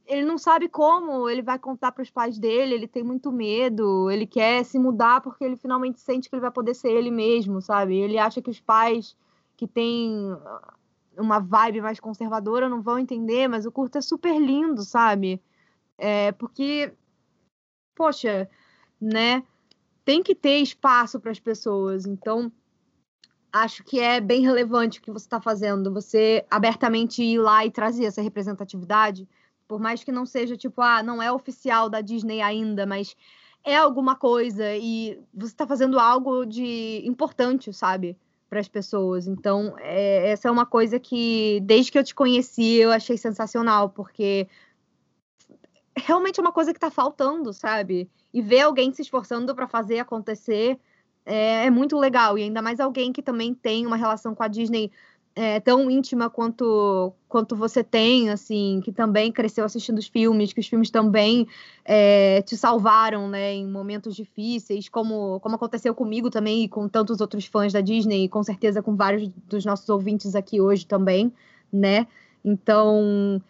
[0.06, 4.10] ele não sabe como ele vai contar para os pais dele, ele tem muito medo,
[4.10, 7.60] ele quer se mudar porque ele finalmente sente que ele vai poder ser ele mesmo,
[7.62, 7.96] sabe?
[7.96, 9.16] Ele acha que os pais
[9.56, 10.36] que têm
[11.16, 15.42] uma vibe mais conservadora não vão entender, mas o curto é super lindo, sabe?
[15.96, 16.92] É, porque,
[17.94, 18.48] poxa,
[19.00, 19.42] né?
[20.04, 22.06] Tem que ter espaço para as pessoas.
[22.06, 22.52] Então,
[23.52, 27.70] acho que é bem relevante o que você está fazendo, você abertamente ir lá e
[27.70, 29.28] trazer essa representatividade,
[29.66, 33.16] por mais que não seja tipo, ah, não é oficial da Disney ainda, mas
[33.64, 38.16] é alguma coisa e você está fazendo algo de importante, sabe,
[38.50, 39.26] para as pessoas.
[39.26, 43.88] Então, é, essa é uma coisa que, desde que eu te conheci, eu achei sensacional,
[43.88, 44.46] porque
[45.96, 48.10] realmente é uma coisa que está faltando, sabe?
[48.32, 50.78] E ver alguém se esforçando para fazer acontecer
[51.24, 52.36] é, é, muito legal.
[52.38, 54.90] E ainda mais alguém que também tem uma relação com a Disney
[55.36, 60.60] é, tão íntima quanto, quanto você tem, assim, que também cresceu assistindo os filmes, que
[60.60, 61.46] os filmes também
[61.84, 67.20] é, te salvaram, né, em momentos difíceis, como, como aconteceu comigo também e com tantos
[67.20, 71.32] outros fãs da Disney, e com certeza com vários dos nossos ouvintes aqui hoje também,
[71.72, 72.06] né?
[72.44, 73.42] Então,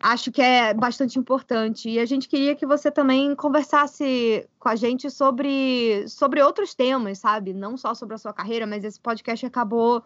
[0.00, 1.88] acho que é bastante importante.
[1.88, 7.18] E a gente queria que você também conversasse com a gente sobre, sobre outros temas,
[7.18, 7.52] sabe?
[7.52, 10.02] Não só sobre a sua carreira, mas esse podcast acabou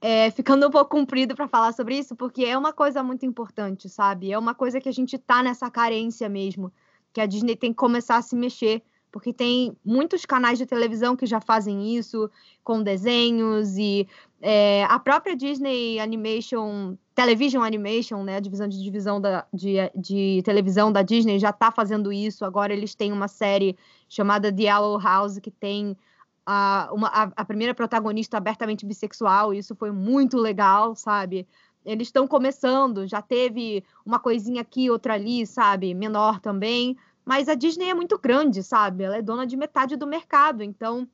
[0.00, 3.88] é, ficando um pouco comprido para falar sobre isso, porque é uma coisa muito importante,
[3.88, 4.32] sabe?
[4.32, 6.72] É uma coisa que a gente tá nessa carência mesmo,
[7.12, 11.16] que a Disney tem que começar a se mexer, porque tem muitos canais de televisão
[11.16, 12.30] que já fazem isso
[12.62, 14.06] com desenhos e
[14.42, 20.42] é, a própria Disney Animation, Television Animation, né, a divisão de divisão da, de, de
[20.44, 22.44] televisão da Disney já está fazendo isso.
[22.44, 23.76] Agora eles têm uma série
[24.08, 25.96] chamada The Yellow House que tem
[26.44, 31.46] a, uma, a, a primeira protagonista abertamente bissexual, e isso foi muito legal, sabe?
[31.84, 35.94] Eles estão começando, já teve uma coisinha aqui, outra ali, sabe?
[35.94, 36.96] Menor também.
[37.26, 39.02] Mas a Disney é muito grande, sabe?
[39.02, 41.08] Ela é dona de metade do mercado, então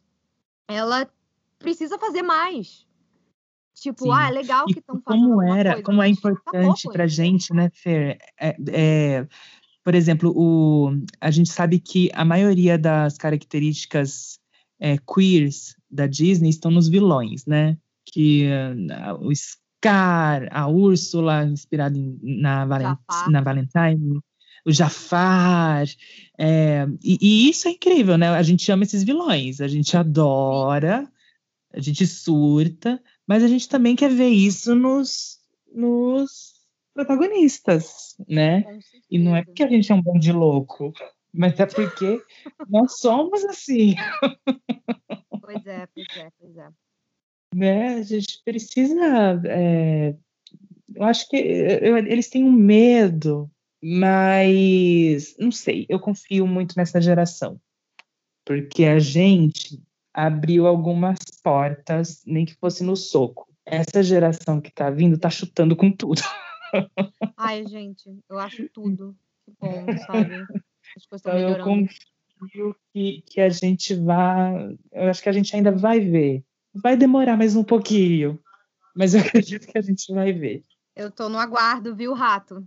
[0.69, 1.09] ela
[1.59, 2.87] precisa fazer mais.
[3.75, 4.11] Tipo, Sim.
[4.13, 5.31] ah, é legal que estão fazendo.
[5.31, 8.19] Como era, coisa, como é tá importante tá para gente, né, Fer?
[8.39, 9.29] É, é,
[9.83, 14.39] por exemplo, o, a gente sabe que a maioria das características
[14.79, 17.79] é, queers da Disney estão nos vilões, né?
[18.05, 22.99] Que uh, o Scar, a Úrsula, inspirada na, Valent
[23.31, 24.21] na Valentine,
[24.65, 25.87] o Jafar,
[26.39, 28.29] é, e, e, isso é incrível, né?
[28.29, 31.11] A gente ama esses vilões, a gente adora,
[31.73, 35.41] a gente surta, mas a gente também quer ver isso nos,
[35.75, 36.53] nos
[36.95, 38.65] protagonistas, né?
[39.11, 40.93] E não é porque a gente é um bando de louco,
[41.33, 42.23] mas é porque
[42.69, 43.95] nós somos assim.
[45.41, 46.69] Pois é, pois é, pois é.
[47.55, 47.95] Né?
[47.95, 49.43] A gente precisa.
[49.47, 50.15] É,
[50.95, 53.51] eu acho que eu, eles têm um medo,
[53.83, 57.61] mas não sei, eu confio muito nessa geração.
[58.45, 59.83] Porque a gente
[60.15, 63.49] abriu algumas portas, nem que fosse no soco.
[63.65, 66.21] Essa geração que tá vindo tá chutando com tudo.
[67.37, 69.17] Ai, gente, eu acho tudo
[69.61, 70.47] bom, sabe?
[70.97, 74.77] As coisas então, eu confio que, que a gente vai.
[74.93, 76.45] Eu acho que a gente ainda vai ver.
[76.75, 78.41] Vai demorar mais um pouquinho,
[78.95, 80.65] mas eu acredito que a gente vai ver.
[80.95, 82.67] Eu tô no aguardo, viu, Rato?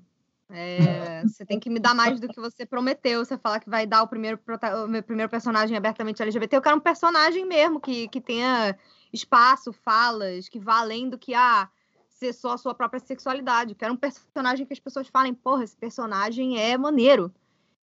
[0.50, 3.24] É, você tem que me dar mais do que você prometeu.
[3.24, 4.40] Você falar que vai dar o primeiro,
[4.84, 6.56] o meu primeiro personagem abertamente LGBT.
[6.56, 8.78] Eu quero um personagem mesmo que, que tenha
[9.12, 11.68] espaço, falas, que vá além do que ah,
[12.10, 13.72] ser só a sua própria sexualidade.
[13.72, 17.34] Eu quero um personagem que as pessoas falem, porra, esse personagem é maneiro.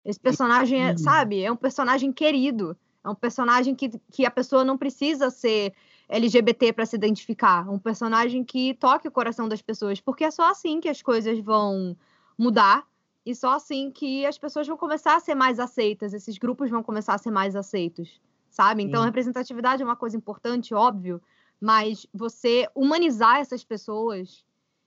[0.04, 2.76] Esse personagem, é, sabe, é um personagem querido.
[3.04, 5.74] É um personagem que, que a pessoa não precisa ser
[6.08, 7.68] LGBT para se identificar.
[7.68, 10.00] Um personagem que toque o coração das pessoas.
[10.00, 11.96] Porque é só assim que as coisas vão
[12.38, 12.86] mudar.
[13.24, 16.82] E só assim que as pessoas vão começar a ser mais aceitas, esses grupos vão
[16.82, 18.20] começar a ser mais aceitos,
[18.50, 18.82] sabe?
[18.82, 19.06] Então, Sim.
[19.06, 21.22] representatividade é uma coisa importante, óbvio,
[21.60, 24.44] mas você humanizar essas pessoas,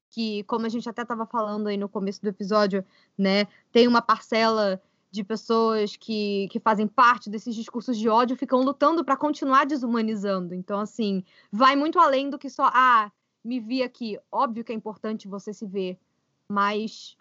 [0.10, 2.84] que, como a gente até estava falando aí no começo do episódio,
[3.18, 4.82] né, tem uma parcela
[5.12, 10.54] de pessoas que, que fazem parte desses discursos de ódio ficam lutando para continuar desumanizando.
[10.54, 13.10] Então, assim, vai muito além do que só, ah,
[13.43, 14.20] me vi aqui.
[14.30, 15.98] Óbvio que é importante você se ver,
[16.52, 17.16] mas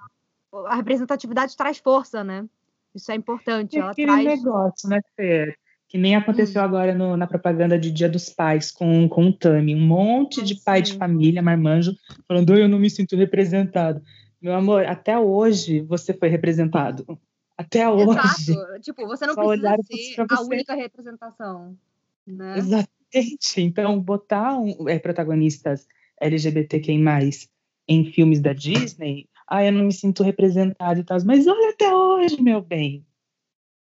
[0.67, 2.47] a representatividade traz força, né?
[2.95, 3.79] Isso é importante.
[3.79, 4.25] ela aquele traz...
[4.25, 5.59] negócio, né, Fer?
[5.89, 6.65] Que nem aconteceu hum.
[6.65, 9.75] agora no, na propaganda de Dia dos Pais com, com o Tami.
[9.75, 11.95] Um monte de pai de família, marmanjo,
[12.27, 14.03] falando, eu não me sinto representado.
[14.41, 17.19] Meu amor, até hoje você foi representado.
[17.57, 18.11] Até hoje.
[18.11, 18.81] Exato.
[18.81, 19.77] Tipo, você não Só precisa
[20.15, 21.77] ser a única representação.
[22.27, 22.59] Né?
[22.59, 23.59] Exatamente.
[23.59, 25.87] Então, botar um, é, protagonistas
[26.21, 26.99] LGBTQI+,
[27.89, 31.19] em filmes da Disney, ah, eu não me sinto representado e tal.
[31.25, 33.05] Mas olha até hoje, meu bem.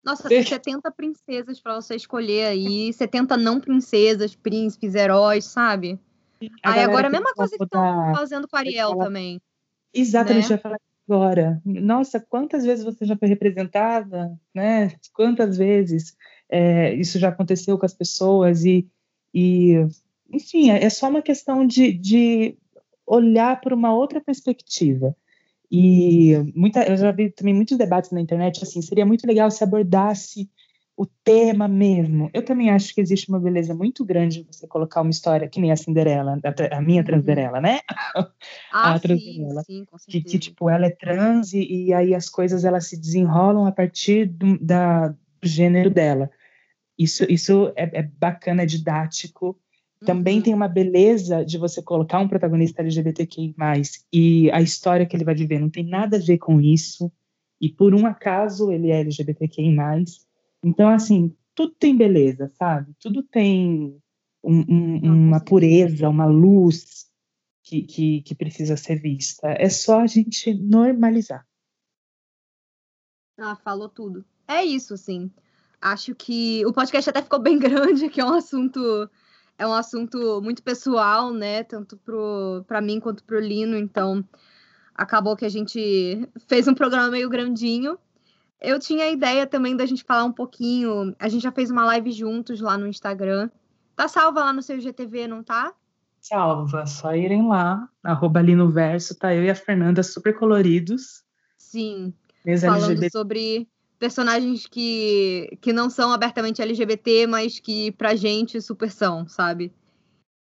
[0.04, 6.00] Nossa, tem 70 princesas para você escolher aí, 70 não princesas, príncipes, heróis, sabe?
[6.64, 9.40] A aí agora é a mesma coisa que estão fazendo com a Ariel também.
[9.94, 10.56] Exatamente, né?
[10.56, 10.78] vai falar
[11.08, 11.62] agora.
[11.64, 14.92] Nossa, quantas vezes você já foi representada, né?
[15.14, 16.16] Quantas vezes
[16.50, 18.90] é, isso já aconteceu com as pessoas e,
[19.32, 19.86] e
[20.32, 22.58] enfim, é só uma questão de, de
[23.12, 25.14] olhar por uma outra perspectiva.
[25.70, 29.64] E muita, eu já vi também muitos debates na internet, assim, seria muito legal se
[29.64, 30.50] abordasse
[30.96, 32.30] o tema mesmo.
[32.34, 35.72] Eu também acho que existe uma beleza muito grande você colocar uma história que nem
[35.72, 37.06] a Cinderela, a, a minha uhum.
[37.06, 37.80] Transderela, né?
[38.72, 39.64] Ah, a Transderela.
[39.64, 42.98] Sim, sim, que, que, tipo, ela é trans e, e, aí as coisas elas se
[42.98, 46.30] desenrolam a partir do, da, do gênero dela.
[46.98, 49.60] Isso, isso é, é bacana, é didático.
[50.06, 50.44] Também uhum.
[50.44, 53.54] tem uma beleza de você colocar um protagonista LGBTQI+,
[54.12, 57.12] e a história que ele vai viver não tem nada a ver com isso,
[57.60, 59.76] e por um acaso ele é LGBTQI+,
[60.64, 62.94] então, assim, tudo tem beleza, sabe?
[63.00, 64.00] Tudo tem
[64.44, 67.10] um, um, uma pureza, uma luz
[67.64, 69.48] que, que, que, precisa ser vista.
[69.48, 71.46] É só a gente normalizar.
[73.38, 74.24] Ah, falou tudo.
[74.48, 75.32] É isso, sim.
[75.80, 79.10] Acho que o podcast até ficou bem grande, que é um assunto
[79.58, 81.64] é um assunto muito pessoal, né?
[81.64, 82.00] Tanto
[82.68, 83.78] para mim quanto para o Lino.
[83.78, 84.24] Então,
[84.96, 87.98] acabou que a gente fez um programa meio grandinho.
[88.60, 91.16] Eu tinha a ideia também da gente falar um pouquinho.
[91.20, 93.50] A gente já fez uma live juntos lá no Instagram.
[93.96, 95.74] Tá salva lá no seu GTV, não tá?
[96.20, 101.24] Salva, só irem lá, arroba ali no verso, tá eu e a Fernanda super coloridos.
[101.58, 102.14] Sim,
[102.60, 103.10] falando LGBT.
[103.10, 103.68] sobre
[104.02, 109.72] personagens que, que não são abertamente LGBT, mas que pra gente super são, sabe?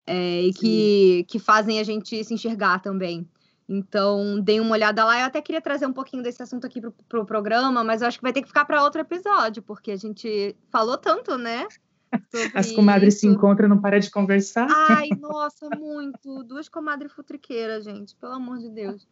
[0.07, 3.29] É, e que, que fazem a gente se enxergar também.
[3.69, 5.19] Então, dei uma olhada lá.
[5.19, 8.17] Eu até queria trazer um pouquinho desse assunto aqui pro, pro programa, mas eu acho
[8.17, 11.67] que vai ter que ficar para outro episódio, porque a gente falou tanto, né?
[12.55, 13.21] As comadres isso.
[13.21, 14.67] se encontram, não para de conversar.
[14.89, 16.43] Ai, nossa, muito.
[16.45, 19.07] Duas comadres futriqueiras, gente, pelo amor de Deus.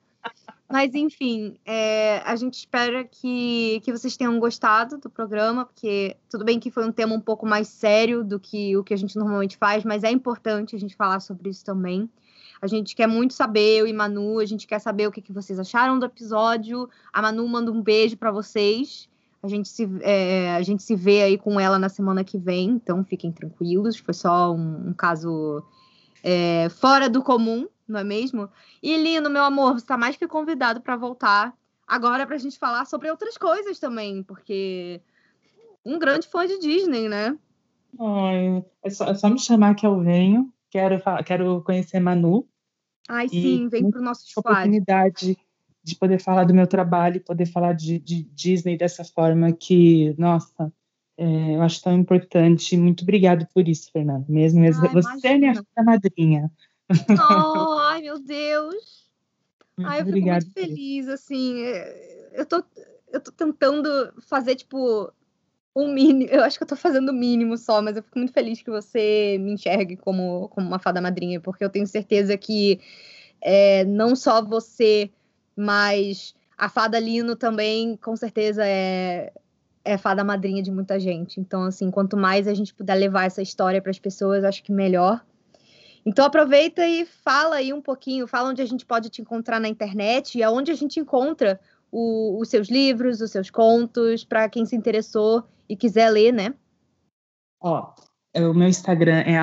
[0.71, 6.45] Mas, enfim, é, a gente espera que, que vocês tenham gostado do programa, porque tudo
[6.45, 9.17] bem que foi um tema um pouco mais sério do que o que a gente
[9.17, 12.07] normalmente faz, mas é importante a gente falar sobre isso também.
[12.61, 15.31] A gente quer muito saber, eu e Manu, a gente quer saber o que, que
[15.31, 16.89] vocês acharam do episódio.
[17.11, 19.09] A Manu manda um beijo para vocês.
[19.41, 22.71] A gente, se, é, a gente se vê aí com ela na semana que vem,
[22.71, 23.97] então fiquem tranquilos.
[23.97, 25.63] Foi só um, um caso
[26.21, 28.49] é, fora do comum, não é mesmo?
[28.81, 31.53] E Lino, meu amor, você está mais que convidado para voltar
[31.87, 35.01] agora para a gente falar sobre outras coisas também, porque
[35.85, 37.37] um grande fã de Disney, né?
[37.99, 40.53] Ai, é só, é só me chamar que eu venho.
[40.69, 42.47] Quero, quero conhecer Manu.
[43.07, 44.51] Ai, sim, vem para o nosso squad.
[44.51, 45.35] oportunidade
[45.81, 50.71] de poder falar do meu trabalho, poder falar de, de Disney dessa forma que, nossa,
[51.17, 52.77] é, eu acho tão importante.
[52.77, 54.25] Muito obrigado por isso, Fernanda.
[54.29, 54.83] Mesmo, mesmo.
[54.83, 55.47] Ai, você imagina.
[55.47, 56.51] é minha madrinha.
[57.19, 59.07] Oh, ai, meu Deus.
[59.83, 61.63] Ai, eu fico muito feliz, assim.
[61.63, 62.63] É, eu tô,
[63.13, 65.11] eu tô tentando fazer, tipo,
[65.75, 66.29] um mínimo.
[66.29, 68.69] Eu acho que eu tô fazendo o mínimo só, mas eu fico muito feliz que
[68.69, 72.79] você me enxergue como, como uma fada madrinha, porque eu tenho certeza que
[73.41, 75.09] é, não só você,
[75.55, 79.31] mas a fada Lino também, com certeza, é,
[79.85, 81.39] é fada madrinha de muita gente.
[81.39, 84.71] Então, assim, quanto mais a gente puder levar essa história para as pessoas, acho que
[84.71, 85.23] melhor.
[86.05, 89.67] Então aproveita e fala aí um pouquinho, fala onde a gente pode te encontrar na
[89.67, 91.59] internet e aonde a gente encontra
[91.91, 96.53] o, os seus livros, os seus contos, para quem se interessou e quiser ler, né?
[97.61, 97.93] Ó,
[98.33, 99.37] é, o meu Instagram é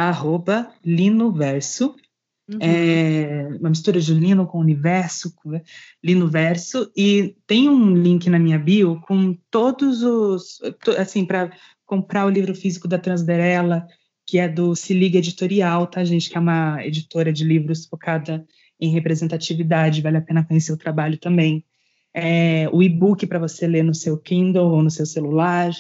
[0.85, 1.95] linoverso.
[2.49, 2.59] Uhum.
[2.61, 5.61] É uma mistura de Lino com universo, com
[6.03, 10.61] Lino Verso, e tem um link na minha bio com todos os,
[10.97, 11.51] assim, para
[11.85, 13.87] comprar o livro físico da Transderela,
[14.27, 16.29] que é do Se Liga Editorial, tá, gente?
[16.29, 18.45] Que é uma editora de livros focada
[18.79, 21.65] em representatividade, vale a pena conhecer o trabalho também.
[22.13, 25.71] É, o e-book para você ler no seu Kindle ou no seu celular,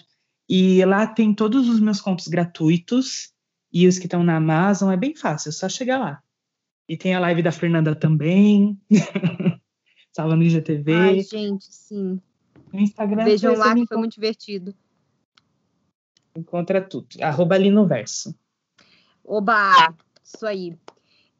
[0.49, 3.33] e lá tem todos os meus contos gratuitos
[3.73, 6.23] e os que estão na Amazon é bem fácil, é só chegar lá.
[6.89, 8.79] E tem a live da Fernanda também.
[10.09, 10.95] Estava no IGTV.
[10.95, 12.21] Ai, gente, sim.
[12.73, 13.25] No Instagram.
[13.25, 14.73] Vejam lá que foi muito divertido.
[16.37, 17.09] Encontra tudo.
[17.20, 18.34] Arroba ali no verso.
[19.24, 19.95] Oba!
[20.22, 20.76] Isso aí.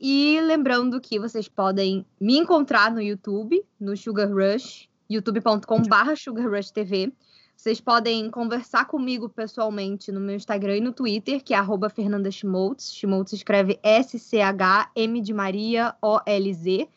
[0.01, 6.71] E lembrando que vocês podem me encontrar no YouTube, no Sugar Rush, youtube.com.br Sugar Rush
[6.71, 7.13] TV.
[7.57, 12.31] Vocês podem conversar comigo pessoalmente no meu Instagram e no Twitter, que é arroba Fernanda
[12.31, 12.95] Schmoltz.
[12.95, 16.89] Schmoltz escreve S-C-H-M de Maria O-L-Z.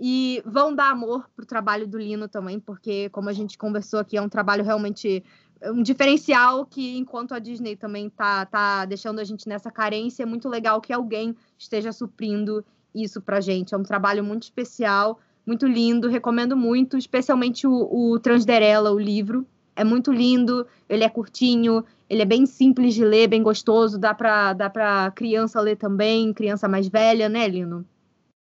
[0.05, 4.16] E vão dar amor pro trabalho do Lino também, porque, como a gente conversou aqui,
[4.16, 5.22] é um trabalho realmente
[5.66, 10.26] um diferencial que, enquanto a Disney também tá, tá deixando a gente nessa carência, é
[10.26, 13.76] muito legal que alguém esteja suprindo isso pra gente.
[13.76, 19.46] É um trabalho muito especial, muito lindo, recomendo muito, especialmente o, o Transderela, o livro.
[19.76, 24.12] É muito lindo, ele é curtinho, ele é bem simples de ler, bem gostoso, dá
[24.12, 27.86] pra, dá pra criança ler também, criança mais velha, né, Lino?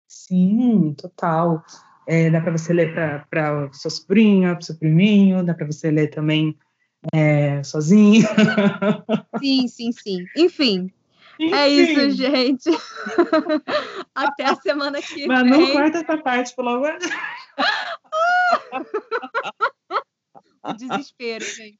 [0.09, 1.64] Sim, total.
[2.07, 2.94] É, dá para você ler
[3.28, 6.57] para sua sobrinha, para seu priminho, dá para você ler também
[7.12, 8.26] é, sozinho.
[9.40, 10.24] Sim, sim, sim.
[10.36, 10.90] Enfim,
[11.38, 11.54] enfim.
[11.54, 12.70] É isso, gente.
[14.14, 15.50] Até a semana que Mas vem.
[15.50, 16.98] Mas não corta essa parte, pelo amor
[20.64, 21.78] O desespero, gente.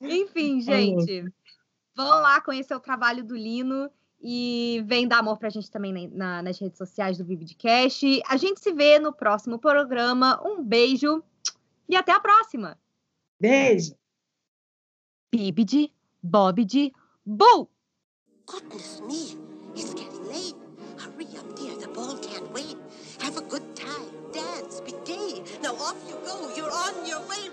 [0.00, 1.24] Enfim, gente.
[1.96, 3.88] Vão lá conhecer o trabalho do Lino
[4.26, 8.22] e vem dar amor pra gente também na, nas redes sociais do Vividcast.
[8.26, 10.40] A gente se vê no próximo programa.
[10.42, 11.22] Um beijo
[11.86, 12.78] e até a próxima.
[13.38, 13.94] Beijo.
[15.30, 16.90] Bibidi, Bobidi,
[17.26, 17.68] Boo!
[18.46, 19.36] Goodness me,
[19.74, 20.54] it's getting late.
[20.98, 21.76] Hurry up, dear.
[21.76, 22.78] The ball can't wait.
[23.20, 24.08] Have a good time.
[24.32, 24.80] Dance.
[24.80, 25.42] Be gay.
[25.62, 26.54] Now off you go.
[26.54, 27.50] You're on your way.